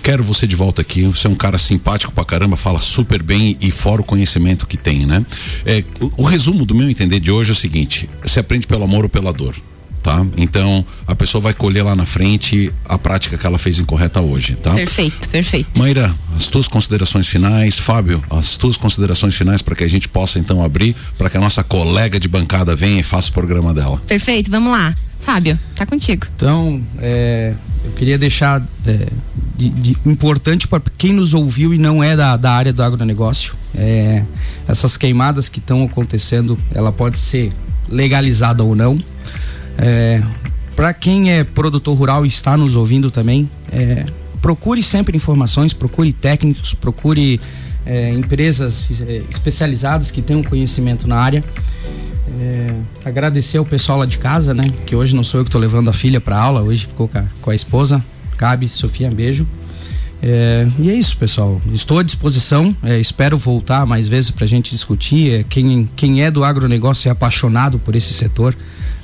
quero 0.00 0.24
você 0.24 0.46
de 0.46 0.56
volta 0.56 0.82
aqui. 0.82 1.02
Você 1.02 1.26
é 1.26 1.30
um 1.30 1.34
cara 1.34 1.58
simpático 1.58 2.12
pra 2.12 2.24
caramba, 2.24 2.56
fala 2.56 2.80
super 2.80 3.22
bem 3.22 3.56
e 3.60 3.70
fora 3.70 4.00
o 4.00 4.04
conhecimento 4.04 4.66
que 4.66 4.76
tem, 4.76 5.06
né? 5.06 5.24
É, 5.64 5.84
o, 6.00 6.22
o, 6.22 6.24
resumo 6.24 6.64
do 6.64 6.74
meu 6.74 6.88
entender 6.88 7.20
de 7.20 7.30
hoje 7.30 7.50
é 7.50 7.52
o 7.52 7.56
seguinte: 7.56 8.08
se 8.24 8.38
aprende 8.38 8.66
pelo 8.66 8.84
amor 8.84 9.04
ou 9.04 9.10
pela 9.10 9.32
dor. 9.32 9.54
Tá? 10.02 10.24
Então 10.38 10.82
a 11.06 11.14
pessoa 11.14 11.42
vai 11.42 11.52
colher 11.52 11.84
lá 11.84 11.94
na 11.94 12.06
frente 12.06 12.72
a 12.86 12.96
prática 12.96 13.36
que 13.36 13.46
ela 13.46 13.58
fez 13.58 13.78
incorreta 13.78 14.18
hoje, 14.18 14.54
tá? 14.54 14.72
Perfeito, 14.72 15.28
perfeito. 15.28 15.78
Maíra, 15.78 16.14
as 16.34 16.48
tuas 16.48 16.66
considerações 16.66 17.26
finais, 17.26 17.78
Fábio, 17.78 18.24
as 18.30 18.56
tuas 18.56 18.78
considerações 18.78 19.34
finais 19.34 19.60
para 19.60 19.74
que 19.74 19.84
a 19.84 19.88
gente 19.88 20.08
possa 20.08 20.38
então 20.38 20.64
abrir 20.64 20.96
para 21.18 21.28
que 21.28 21.36
a 21.36 21.40
nossa 21.40 21.62
colega 21.62 22.18
de 22.18 22.28
bancada 22.28 22.74
venha 22.74 23.00
e 23.00 23.02
faça 23.02 23.28
o 23.28 23.32
programa 23.34 23.74
dela. 23.74 24.00
Perfeito, 24.06 24.50
vamos 24.50 24.72
lá. 24.72 24.96
Fábio, 25.20 25.58
tá 25.76 25.84
contigo. 25.84 26.26
Então, 26.34 26.82
é, 26.98 27.52
eu 27.84 27.92
queria 27.92 28.16
deixar 28.16 28.66
é, 28.86 29.06
de, 29.60 29.68
de 29.68 29.96
importante 30.06 30.66
para 30.66 30.80
quem 30.96 31.12
nos 31.12 31.34
ouviu 31.34 31.74
e 31.74 31.78
não 31.78 32.02
é 32.02 32.16
da, 32.16 32.36
da 32.36 32.52
área 32.52 32.72
do 32.72 32.82
agronegócio. 32.82 33.54
É, 33.76 34.22
essas 34.66 34.96
queimadas 34.96 35.50
que 35.50 35.58
estão 35.58 35.84
acontecendo, 35.84 36.56
ela 36.74 36.90
pode 36.90 37.18
ser 37.18 37.52
legalizada 37.88 38.64
ou 38.64 38.74
não. 38.74 38.98
É, 39.76 40.22
para 40.74 40.94
quem 40.94 41.30
é 41.30 41.44
produtor 41.44 41.96
rural 41.96 42.24
e 42.24 42.28
está 42.28 42.56
nos 42.56 42.74
ouvindo 42.74 43.10
também, 43.10 43.48
é, 43.70 44.06
procure 44.40 44.82
sempre 44.82 45.14
informações, 45.14 45.74
procure 45.74 46.12
técnicos, 46.12 46.72
procure 46.72 47.38
é, 47.84 48.10
empresas 48.10 49.02
é, 49.06 49.22
especializadas 49.28 50.10
que 50.10 50.22
tenham 50.22 50.42
conhecimento 50.42 51.06
na 51.06 51.16
área. 51.16 51.44
É, 52.40 52.74
agradecer 53.04 53.58
ao 53.58 53.64
pessoal 53.66 53.98
lá 53.98 54.06
de 54.06 54.16
casa, 54.16 54.54
né? 54.54 54.64
Que 54.86 54.96
hoje 54.96 55.14
não 55.14 55.22
sou 55.22 55.40
eu 55.40 55.44
que 55.44 55.48
estou 55.48 55.60
levando 55.60 55.90
a 55.90 55.92
filha 55.92 56.20
para 56.20 56.38
aula, 56.38 56.62
hoje 56.62 56.86
ficou 56.86 57.06
com 57.08 57.18
a, 57.18 57.24
com 57.42 57.50
a 57.50 57.54
esposa. 57.54 58.02
Cabe, 58.40 58.70
Sofia, 58.70 59.06
um 59.06 59.12
beijo. 59.12 59.46
É, 60.22 60.66
e 60.78 60.90
é 60.90 60.94
isso, 60.94 61.14
pessoal. 61.18 61.60
Estou 61.74 61.98
à 61.98 62.02
disposição. 62.02 62.74
É, 62.82 62.98
espero 62.98 63.36
voltar 63.36 63.84
mais 63.84 64.08
vezes 64.08 64.30
para 64.30 64.46
a 64.46 64.48
gente 64.48 64.70
discutir. 64.70 65.30
É, 65.30 65.44
quem, 65.46 65.86
quem 65.94 66.24
é 66.24 66.30
do 66.30 66.42
agronegócio 66.42 67.06
é 67.06 67.12
apaixonado 67.12 67.78
por 67.78 67.94
esse 67.94 68.14
setor. 68.14 68.56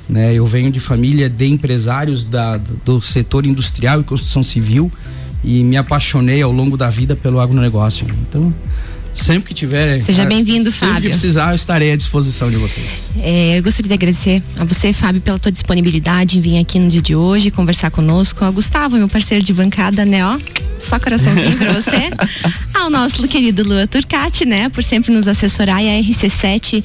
Né? 0.09 0.33
Eu 0.33 0.43
venho 0.47 0.71
de 0.71 0.79
família 0.79 1.29
de 1.29 1.45
empresários 1.45 2.25
da, 2.25 2.57
do 2.83 2.99
setor 2.99 3.45
industrial 3.45 4.01
e 4.01 4.03
construção 4.03 4.41
civil 4.41 4.91
e 5.43 5.63
me 5.63 5.77
apaixonei 5.77 6.41
ao 6.41 6.51
longo 6.51 6.75
da 6.75 6.89
vida 6.89 7.15
pelo 7.15 7.39
agronegócio. 7.39 8.07
Então, 8.27 8.51
Sempre 9.17 9.49
que 9.49 9.53
tiver. 9.53 9.99
Seja 9.99 10.25
bem-vindo, 10.25 10.71
Fábio. 10.71 10.93
Sempre 10.93 11.01
que 11.01 11.09
precisar, 11.09 11.49
eu 11.49 11.55
estarei 11.55 11.91
à 11.91 11.95
disposição 11.95 12.49
de 12.51 12.55
vocês. 12.55 13.09
É, 13.17 13.57
eu 13.57 13.63
gostaria 13.63 13.87
de 13.87 13.93
agradecer 13.93 14.43
a 14.57 14.63
você, 14.63 14.93
Fábio, 14.93 15.19
pela 15.19 15.39
tua 15.39 15.51
disponibilidade 15.51 16.37
em 16.37 16.41
vir 16.41 16.59
aqui 16.59 16.79
no 16.79 16.87
dia 16.87 17.01
de 17.01 17.15
hoje 17.15 17.49
conversar 17.49 17.89
conosco. 17.89 18.45
Ao 18.45 18.53
Gustavo, 18.53 18.95
meu 18.95 19.09
parceiro 19.09 19.43
de 19.43 19.51
bancada, 19.53 20.05
né? 20.05 20.25
Ó, 20.25 20.37
só 20.79 20.99
coraçãozinho 20.99 21.57
pra 21.57 21.73
você. 21.73 22.09
Ao 22.73 22.89
nosso 22.89 23.27
querido 23.27 23.63
Lua 23.63 23.87
Turcati, 23.87 24.45
né? 24.45 24.69
Por 24.69 24.83
sempre 24.83 25.11
nos 25.11 25.27
assessorar 25.27 25.83
e 25.83 25.89
a 25.89 26.03
RC7 26.03 26.83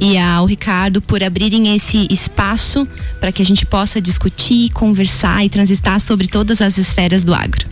e 0.00 0.18
ao 0.18 0.46
Ricardo 0.46 1.02
por 1.02 1.22
abrirem 1.22 1.76
esse 1.76 2.08
espaço 2.10 2.88
para 3.20 3.30
que 3.30 3.42
a 3.42 3.46
gente 3.46 3.66
possa 3.66 4.00
discutir, 4.00 4.70
conversar 4.72 5.44
e 5.44 5.50
transitar 5.50 6.00
sobre 6.00 6.26
todas 6.26 6.62
as 6.62 6.78
esferas 6.78 7.22
do 7.24 7.34
agro. 7.34 7.66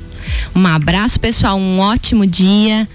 Um 0.54 0.66
abraço, 0.66 1.18
pessoal. 1.18 1.58
Um 1.58 1.78
ótimo 1.78 2.26
dia. 2.26 2.86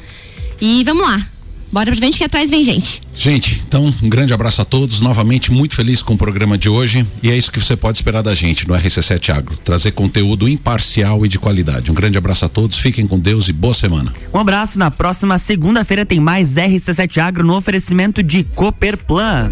E 0.60 0.84
vamos 0.84 1.08
lá. 1.08 1.28
Bora 1.72 1.88
pra 1.88 1.96
frente 1.98 2.18
que 2.18 2.24
atrás 2.24 2.50
vem 2.50 2.64
gente. 2.64 3.02
Gente, 3.14 3.62
então 3.68 3.94
um 4.02 4.10
grande 4.10 4.34
abraço 4.34 4.62
a 4.62 4.66
todos. 4.66 5.02
Novamente, 5.02 5.52
muito 5.52 5.76
feliz 5.76 6.02
com 6.02 6.14
o 6.14 6.18
programa 6.18 6.58
de 6.58 6.70
hoje. 6.70 7.06
E 7.22 7.30
é 7.30 7.36
isso 7.36 7.52
que 7.52 7.60
você 7.60 7.76
pode 7.76 7.98
esperar 7.98 8.22
da 8.22 8.34
gente 8.34 8.68
no 8.68 8.74
RC7 8.74 9.36
Agro. 9.36 9.58
Trazer 9.58 9.92
conteúdo 9.92 10.48
imparcial 10.48 11.26
e 11.26 11.30
de 11.30 11.38
qualidade. 11.38 11.92
Um 11.92 11.96
grande 11.96 12.18
abraço 12.18 12.46
a 12.46 12.50
todos, 12.50 12.78
fiquem 12.78 13.06
com 13.06 13.20
Deus 13.20 13.50
e 13.50 13.54
boa 13.54 13.74
semana. 13.74 14.14
Um 14.34 14.40
abraço. 14.40 14.80
Na 14.80 14.90
próxima 14.90 15.38
segunda-feira 15.38 16.06
tem 16.06 16.20
mais 16.20 16.56
RC7 16.56 17.18
Agro 17.18 17.44
no 17.44 17.56
oferecimento 17.56 18.24
de 18.24 18.44
Cooperplan. 18.44 19.52